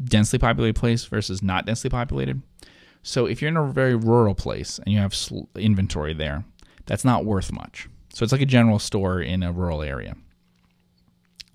densely 0.04 0.40
populated 0.40 0.76
place 0.76 1.06
versus 1.06 1.44
not 1.44 1.66
densely 1.68 1.90
populated. 1.90 2.42
So 3.04 3.26
if 3.28 3.42
you're 3.42 3.50
in 3.50 3.58
a 3.58 3.68
very 3.72 3.96
rural 3.96 4.34
place 4.34 4.80
and 4.80 4.94
you 4.94 5.00
have 5.00 5.14
sl- 5.14 5.42
inventory 5.56 6.14
there, 6.14 6.46
that's 6.88 7.06
not 7.06 7.26
worth 7.26 7.52
much. 7.52 7.88
So 8.14 8.24
it's 8.24 8.32
like 8.32 8.42
a 8.42 8.46
general 8.46 8.80
store 8.80 9.22
in 9.22 9.44
a 9.44 9.52
rural 9.52 9.82
area. 9.84 10.16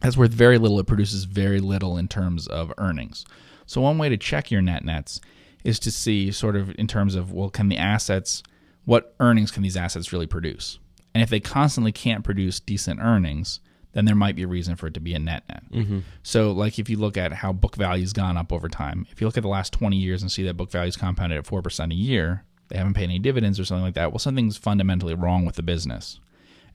That's 0.01 0.17
worth 0.17 0.33
very 0.33 0.59
little. 0.59 0.79
It 0.79 0.87
produces 0.87 1.25
very 1.25 1.61
little 1.61 1.97
in 1.97 2.09
terms 2.09 2.47
of 2.47 2.73
earnings. 2.79 3.25
So 3.67 3.81
one 3.81 3.99
way 3.99 4.09
to 4.09 4.17
check 4.17 4.51
your 4.51 4.63
net 4.63 4.85
nets 4.85 5.21
is 5.65 5.79
to 5.81 5.91
see 5.91 6.31
sort 6.31 6.57
of 6.57 6.73
in 6.79 6.87
terms 6.87 7.15
of 7.15 7.33
well, 7.33 7.51
can 7.51 7.69
the 7.69 7.77
assets, 7.77 8.43
what 8.85 9.15
earnings 9.21 9.51
can 9.51 9.63
these 9.63 9.77
assets 9.77 10.13
really 10.13 10.27
produce? 10.27 10.79
And 11.15 11.23
if 11.23 11.31
they 11.31 11.41
constantly 11.41 11.93
can't 11.93 12.25
produce 12.25 12.61
decent 12.61 13.01
earnings, 13.01 13.61
then 13.93 14.05
there 14.05 14.15
might 14.15 14.37
be 14.37 14.45
a 14.45 14.49
reason 14.49 14.77
for 14.77 14.87
it 14.87 14.95
to 14.95 15.01
be 15.01 15.15
a 15.15 15.19
net 15.19 15.43
net. 15.49 15.65
Mm-hmm. 15.73 16.01
So, 16.23 16.53
like 16.53 16.79
if 16.79 16.89
you 16.89 16.97
look 16.97 17.17
at 17.17 17.33
how 17.33 17.53
book 17.53 17.75
value's 17.75 18.13
gone 18.13 18.37
up 18.37 18.53
over 18.53 18.69
time, 18.69 19.07
if 19.11 19.21
you 19.21 19.27
look 19.27 19.37
at 19.37 19.43
the 19.43 19.49
last 19.49 19.73
20 19.73 19.97
years 19.97 20.23
and 20.23 20.31
see 20.31 20.45
that 20.45 20.57
book 20.57 20.71
value's 20.71 20.97
compounded 20.97 21.39
at 21.39 21.45
4% 21.45 21.91
a 21.91 21.95
year, 21.95 22.45
they 22.69 22.77
haven't 22.77 22.95
paid 22.95 23.05
any 23.05 23.19
dividends 23.19 23.59
or 23.59 23.65
something 23.65 23.85
like 23.85 23.95
that, 23.95 24.13
well, 24.13 24.19
something's 24.19 24.57
fundamentally 24.57 25.15
wrong 25.15 25.45
with 25.45 25.57
the 25.57 25.63
business 25.63 26.21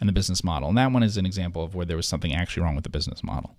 and 0.04 0.10
the 0.10 0.14
business 0.14 0.44
model. 0.44 0.68
And 0.68 0.78
that 0.78 0.92
one 0.92 1.02
is 1.02 1.16
an 1.16 1.26
example 1.26 1.64
of 1.64 1.76
where 1.76 1.86
there 1.86 1.96
was 1.96 2.06
something 2.06 2.34
actually 2.36 2.64
wrong 2.64 2.76
with 2.76 2.84
the 2.84 2.90
business 2.90 3.24
model, 3.24 3.56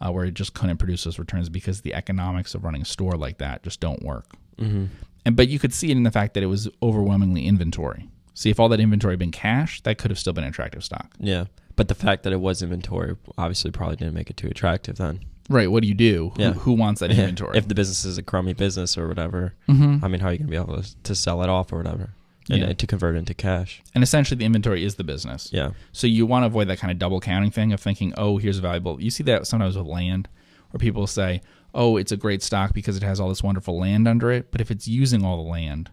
uh, 0.00 0.10
where 0.10 0.24
it 0.24 0.32
just 0.32 0.54
couldn't 0.54 0.78
produce 0.78 1.04
those 1.04 1.18
returns 1.18 1.50
because 1.50 1.82
the 1.82 1.92
economics 1.92 2.54
of 2.54 2.64
running 2.64 2.80
a 2.80 2.86
store 2.86 3.12
like 3.12 3.36
that 3.38 3.62
just 3.62 3.78
don't 3.78 4.02
work. 4.02 4.24
Mm-hmm. 4.58 4.86
And 5.26 5.36
but 5.36 5.48
you 5.48 5.58
could 5.58 5.74
see 5.74 5.90
it 5.90 5.96
in 5.98 6.02
the 6.02 6.10
fact 6.10 6.32
that 6.32 6.42
it 6.42 6.46
was 6.46 6.66
overwhelmingly 6.82 7.46
inventory. 7.46 8.08
See, 8.32 8.48
if 8.48 8.58
all 8.58 8.70
that 8.70 8.80
inventory 8.80 9.12
had 9.12 9.18
been 9.18 9.30
cash, 9.32 9.82
that 9.82 9.98
could 9.98 10.10
have 10.10 10.18
still 10.18 10.32
been 10.32 10.44
an 10.44 10.50
attractive 10.50 10.82
stock. 10.82 11.12
Yeah. 11.20 11.44
But 11.76 11.88
the 11.88 11.94
fact 11.94 12.22
that 12.22 12.32
it 12.32 12.40
was 12.40 12.62
inventory 12.62 13.16
obviously 13.36 13.70
probably 13.70 13.96
didn't 13.96 14.14
make 14.14 14.30
it 14.30 14.38
too 14.38 14.48
attractive 14.48 14.96
then. 14.96 15.20
Right. 15.50 15.70
What 15.70 15.82
do 15.82 15.88
you 15.88 15.94
do? 15.94 16.32
Yeah. 16.38 16.52
Who, 16.52 16.60
who 16.60 16.72
wants 16.72 17.00
that 17.00 17.10
inventory? 17.18 17.58
if 17.58 17.68
the 17.68 17.74
business 17.74 18.06
is 18.06 18.16
a 18.16 18.22
crummy 18.22 18.54
business 18.54 18.96
or 18.96 19.06
whatever, 19.08 19.52
Mhm. 19.68 20.02
I 20.02 20.08
mean, 20.08 20.20
how 20.20 20.28
are 20.28 20.32
you 20.32 20.38
going 20.38 20.46
to 20.48 20.50
be 20.50 20.56
able 20.56 20.82
to, 20.82 20.96
to 21.02 21.14
sell 21.14 21.42
it 21.42 21.48
off 21.50 21.72
or 21.72 21.76
whatever? 21.76 22.10
And, 22.50 22.60
Yeah. 22.60 22.72
to 22.72 22.86
convert 22.86 23.14
it 23.14 23.18
into 23.18 23.34
cash. 23.34 23.82
And 23.94 24.02
essentially, 24.02 24.36
the 24.36 24.44
inventory 24.44 24.84
is 24.84 24.96
the 24.96 25.04
business. 25.04 25.48
Yeah. 25.52 25.70
So 25.92 26.06
you 26.06 26.26
want 26.26 26.42
to 26.42 26.46
avoid 26.48 26.68
that 26.68 26.78
kind 26.78 26.90
of 26.90 26.98
double 26.98 27.20
counting 27.20 27.50
thing 27.50 27.72
of 27.72 27.80
thinking, 27.80 28.12
oh, 28.16 28.38
here's 28.38 28.58
a 28.58 28.60
valuable. 28.60 29.00
You 29.00 29.10
see 29.10 29.22
that 29.24 29.46
sometimes 29.46 29.76
with 29.76 29.86
land, 29.86 30.28
where 30.70 30.78
people 30.78 31.06
say, 31.06 31.40
oh, 31.74 31.96
it's 31.96 32.12
a 32.12 32.16
great 32.16 32.42
stock 32.42 32.74
because 32.74 32.96
it 32.96 33.02
has 33.02 33.20
all 33.20 33.28
this 33.28 33.42
wonderful 33.42 33.78
land 33.78 34.08
under 34.08 34.30
it. 34.30 34.50
But 34.50 34.60
if 34.60 34.70
it's 34.70 34.88
using 34.88 35.24
all 35.24 35.42
the 35.42 35.48
land, 35.48 35.90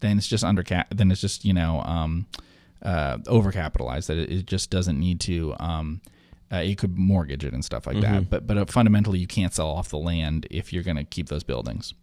then 0.00 0.18
it's 0.18 0.28
just 0.28 0.44
under 0.44 0.62
then 0.94 1.10
it's 1.10 1.20
just 1.20 1.44
you 1.44 1.54
know 1.54 1.80
um, 1.82 2.26
uh, 2.82 3.18
overcapitalized. 3.18 4.06
That 4.06 4.18
it, 4.18 4.46
just 4.46 4.70
doesn't 4.70 4.98
need 4.98 5.20
to. 5.20 5.54
Um, 5.58 6.00
uh, 6.52 6.58
you 6.58 6.76
could 6.76 6.96
mortgage 6.96 7.44
it 7.44 7.52
and 7.52 7.64
stuff 7.64 7.86
like 7.86 8.00
that. 8.02 8.30
But 8.30 8.46
but 8.46 8.56
uh, 8.58 8.64
fundamentally, 8.66 9.18
you 9.18 9.26
can't 9.26 9.52
sell 9.52 9.68
off 9.68 9.88
the 9.88 9.98
land 9.98 10.46
if 10.50 10.72
you're 10.72 10.84
going 10.84 10.96
to 10.96 11.04
keep 11.04 11.28
those 11.28 11.42
buildings. 11.42 11.94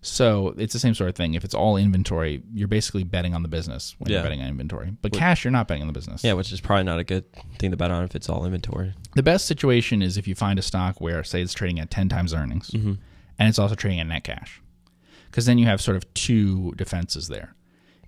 So 0.00 0.54
it's 0.56 0.72
the 0.72 0.78
same 0.78 0.94
sort 0.94 1.10
of 1.10 1.16
thing. 1.16 1.34
If 1.34 1.44
it's 1.44 1.54
all 1.54 1.76
inventory, 1.76 2.42
you're 2.54 2.68
basically 2.68 3.02
betting 3.02 3.34
on 3.34 3.42
the 3.42 3.48
business 3.48 3.96
when 3.98 4.08
Yeah. 4.10 4.18
you're 4.18 4.22
betting 4.22 4.40
on 4.40 4.48
inventory. 4.48 4.92
But 5.02 5.12
cash, 5.12 5.44
you're 5.44 5.50
not 5.50 5.66
betting 5.66 5.82
on 5.82 5.88
the 5.88 5.92
business. 5.92 6.22
Yeah, 6.22 6.34
which 6.34 6.52
is 6.52 6.60
probably 6.60 6.84
not 6.84 6.98
a 7.00 7.04
good 7.04 7.24
thing 7.58 7.72
to 7.72 7.76
bet 7.76 7.90
on 7.90 8.04
if 8.04 8.14
it's 8.14 8.28
all 8.28 8.44
inventory. 8.44 8.94
The 9.16 9.22
best 9.24 9.46
situation 9.46 10.00
is 10.00 10.16
if 10.16 10.28
you 10.28 10.34
find 10.36 10.58
a 10.58 10.62
stock 10.62 11.00
where, 11.00 11.24
say, 11.24 11.42
it's 11.42 11.52
trading 11.52 11.80
at 11.80 11.90
10 11.90 12.08
times 12.08 12.32
earnings 12.32 12.70
Mm-hmm. 12.70 12.92
and 13.40 13.48
it's 13.48 13.58
also 13.58 13.74
trading 13.74 13.98
at 14.00 14.06
net 14.06 14.22
cash. 14.24 14.60
Because 15.26 15.46
then 15.46 15.58
you 15.58 15.66
have 15.66 15.80
sort 15.80 15.96
of 15.96 16.12
two 16.14 16.72
defenses 16.76 17.28
there. 17.28 17.54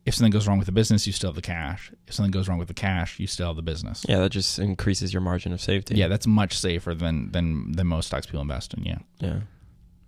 If 0.07 0.15
something 0.15 0.31
goes 0.31 0.47
wrong 0.49 0.57
with 0.59 0.67
the 0.67 0.73
business, 0.73 1.07
you 1.07 1.13
still 1.13 1.29
have 1.31 1.35
the 1.37 1.43
cash. 1.43 1.93
If 2.07 2.15
something 2.15 2.31
goes 2.31 2.49
wrong 2.49 2.57
with 2.59 2.69
the 2.69 2.75
cash, 2.75 3.19
you 3.21 3.27
still 3.27 3.49
have 3.49 3.57
the 3.57 3.63
business. 3.63 4.07
Yeah, 4.09 4.21
that 4.21 4.31
just 4.31 4.59
increases 4.59 5.13
your 5.13 5.21
margin 5.21 5.53
of 5.53 5.61
safety. 5.61 5.97
Yeah, 5.97 6.09
that's 6.09 6.27
much 6.27 6.57
safer 6.59 6.95
than, 6.95 7.31
than, 7.33 7.73
than 7.73 7.87
most 7.89 8.07
stocks 8.07 8.27
people 8.27 8.41
invest 8.41 8.73
in. 8.75 8.85
Yeah. 8.85 8.99
Yeah. 9.19 9.41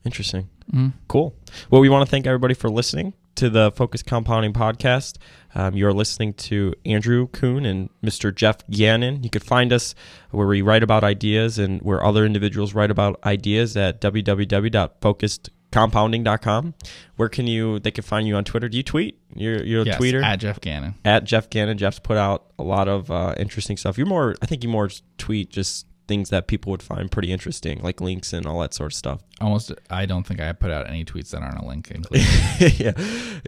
Interesting. 0.05 0.49
Mm-hmm. 0.73 0.89
Cool. 1.09 1.35
Well, 1.71 1.81
we 1.81 1.89
want 1.89 2.05
to 2.07 2.11
thank 2.11 2.27
everybody 2.27 2.55
for 2.55 2.69
listening 2.69 3.15
to 3.37 3.49
the 3.49 3.71
Focused 3.73 4.05
Compounding 4.07 4.53
podcast. 4.53 5.17
Um, 5.55 5.75
you're 5.77 5.93
listening 5.93 6.35
to 6.35 6.75
Andrew 6.85 7.29
Kuhn 7.29 7.65
and 7.65 7.89
Mr. 8.05 8.35
Geoff 8.35 8.59
Gannon. 8.71 9.23
You 9.23 9.31
could 9.31 9.45
find 9.45 9.73
us 9.73 9.95
where 10.31 10.47
we 10.47 10.61
write 10.63 10.83
about 10.83 11.05
ideas 11.05 11.59
and 11.59 11.81
where 11.83 12.05
other 12.05 12.25
individuals 12.27 12.75
write 12.75 12.91
about 12.91 13.21
ideas 13.25 13.77
at 13.77 14.01
www.focusedcompounding.com. 14.01 16.75
Where 17.17 17.29
can 17.29 17.47
you? 17.47 17.79
They 17.79 17.91
can 17.91 18.05
find 18.05 18.27
you 18.27 18.37
on 18.37 18.45
Twitter. 18.45 18.69
Do 18.69 18.77
you 18.77 18.83
tweet? 18.83 19.19
You're 19.35 19.63
you're 19.65 19.83
a 19.83 19.87
Yes, 19.87 19.99
tweeter 20.01 20.23
At 20.23 20.37
Geoff 20.41 20.61
Gannon. 20.61 20.95
at 21.05 21.25
Geoff 21.25 21.51
Gannon. 21.51 21.79
Geoff's 21.79 21.99
put 21.99 22.17
out 22.17 22.47
a 22.59 22.63
lot 22.63 22.89
of 22.89 23.11
uh, 23.11 23.35
interesting 23.39 23.77
stuff. 23.77 23.99
You're 23.99 24.07
more. 24.07 24.35
I 24.43 24.47
think 24.47 24.63
you 24.63 24.69
more 24.69 24.91
tweet 25.19 25.51
just 25.51 25.87
things 26.09 26.31
that 26.31 26.47
people 26.47 26.71
would 26.71 26.83
find 26.83 27.11
pretty 27.11 27.33
interesting, 27.33 27.81
like 27.83 28.01
links 28.01 28.33
and 28.33 28.45
all 28.47 28.61
that 28.61 28.75
sort 28.75 28.93
of 28.93 28.97
stuff. 28.97 29.23
Almost, 29.41 29.73
I 29.91 30.07
don't 30.07 30.27
think 30.27 30.41
I 30.41 30.53
put 30.53 30.71
out 30.71 30.89
any 30.89 31.05
tweets 31.05 31.31
that 31.31 31.43
aren't 31.43 31.59
a 31.59 31.67
link 31.67 31.91
included. 31.91 32.27
yeah, 32.79 32.93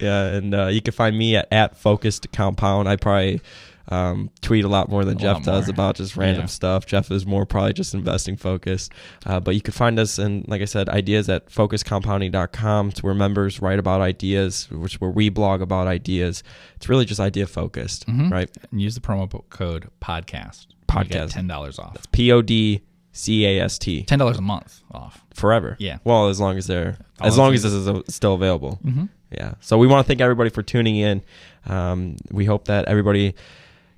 yeah, 0.00 0.24
and 0.26 0.54
uh, 0.54 0.66
you 0.66 0.80
can 0.80 0.92
find 0.92 1.16
me 1.18 1.36
at, 1.36 1.48
at 1.52 1.76
focused 1.76 2.30
compound. 2.32 2.88
I 2.88 2.96
probably 2.96 3.40
um, 3.88 4.30
tweet 4.40 4.64
a 4.64 4.68
lot 4.68 4.88
more 4.88 5.04
than 5.04 5.16
A 5.18 5.20
Geoff 5.20 5.42
does 5.42 5.66
more. 5.66 5.74
about 5.74 5.96
just 5.96 6.16
random 6.16 6.42
Yeah. 6.44 6.46
stuff. 6.46 6.86
Geoff 6.86 7.10
is 7.10 7.26
more 7.26 7.44
probably 7.44 7.74
just 7.74 7.92
investing 7.92 8.36
focused. 8.36 8.92
Uh, 9.26 9.40
but 9.40 9.54
you 9.54 9.60
can 9.60 9.72
find 9.74 9.98
us 9.98 10.18
and 10.18 10.46
like 10.48 10.62
I 10.62 10.64
said, 10.64 10.88
ideas 10.88 11.28
at 11.28 11.50
focusedcompounding.com. 11.50 12.88
It's 12.88 13.02
where 13.02 13.14
members 13.14 13.60
write 13.60 13.78
about 13.78 14.00
ideas, 14.00 14.70
which 14.70 15.00
where 15.00 15.10
we 15.10 15.28
blog 15.28 15.60
about 15.60 15.86
ideas. 15.86 16.42
It's 16.76 16.88
really 16.88 17.04
just 17.04 17.20
idea 17.20 17.46
focused, 17.46 18.06
Mhm. 18.06 18.30
right? 18.30 18.50
And 18.70 18.80
use 18.80 18.94
the 18.94 19.00
promo 19.00 19.42
code 19.50 19.88
podcast. 20.00 20.66
Podcast. 20.88 21.30
ten 21.30 21.46
dollars 21.46 21.78
off. 21.78 21.96
P 22.12 22.30
O 22.32 22.42
D 22.42 22.82
C 23.12 23.46
A 23.46 23.60
S 23.60 23.78
T 23.78 24.02
Ten 24.02 24.18
dollars 24.18 24.38
a 24.38 24.42
month 24.42 24.82
off. 24.90 25.24
forever. 25.34 25.76
Yeah. 25.78 25.98
Well, 26.04 26.28
as 26.28 26.40
long 26.40 26.56
as 26.58 26.66
they're 26.66 26.96
All 27.20 27.26
as 27.26 27.38
long 27.38 27.54
as 27.54 27.62
this 27.62 27.72
is 27.72 27.88
uh, 27.88 28.02
still 28.08 28.34
available. 28.34 28.78
Mm-hmm. 28.84 29.06
Yeah. 29.30 29.54
So 29.60 29.78
we 29.78 29.86
want 29.86 30.04
to 30.04 30.08
thank 30.08 30.20
everybody 30.20 30.50
for 30.50 30.62
tuning 30.62 30.96
in. 30.96 31.22
Um, 31.66 32.16
we 32.30 32.44
hope 32.44 32.66
that 32.66 32.86
everybody 32.86 33.34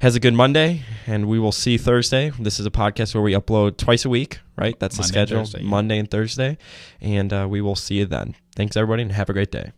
has 0.00 0.14
a 0.14 0.20
good 0.20 0.34
Monday, 0.34 0.82
and 1.06 1.26
we 1.26 1.38
will 1.38 1.52
see 1.52 1.78
Thursday. 1.78 2.30
This 2.38 2.60
is 2.60 2.66
a 2.66 2.70
podcast 2.70 3.14
where 3.14 3.22
we 3.22 3.32
upload 3.32 3.78
twice 3.78 4.04
a 4.04 4.10
week, 4.10 4.40
right? 4.56 4.78
That's 4.78 4.96
the 4.96 5.02
Monday 5.02 5.18
and 5.20 5.28
schedule, 5.28 5.44
Thursday, 5.44 5.60
yeah. 5.62 5.68
Monday 5.70 5.98
and 5.98 6.10
Thursday. 6.10 6.58
And 7.00 7.32
uh, 7.32 7.46
we 7.48 7.60
will 7.62 7.76
see 7.76 7.96
you 7.96 8.06
then. 8.06 8.34
Thanks, 8.54 8.76
everybody, 8.76 9.02
and 9.02 9.12
have 9.12 9.30
a 9.30 9.32
great 9.32 9.50
day. 9.50 9.72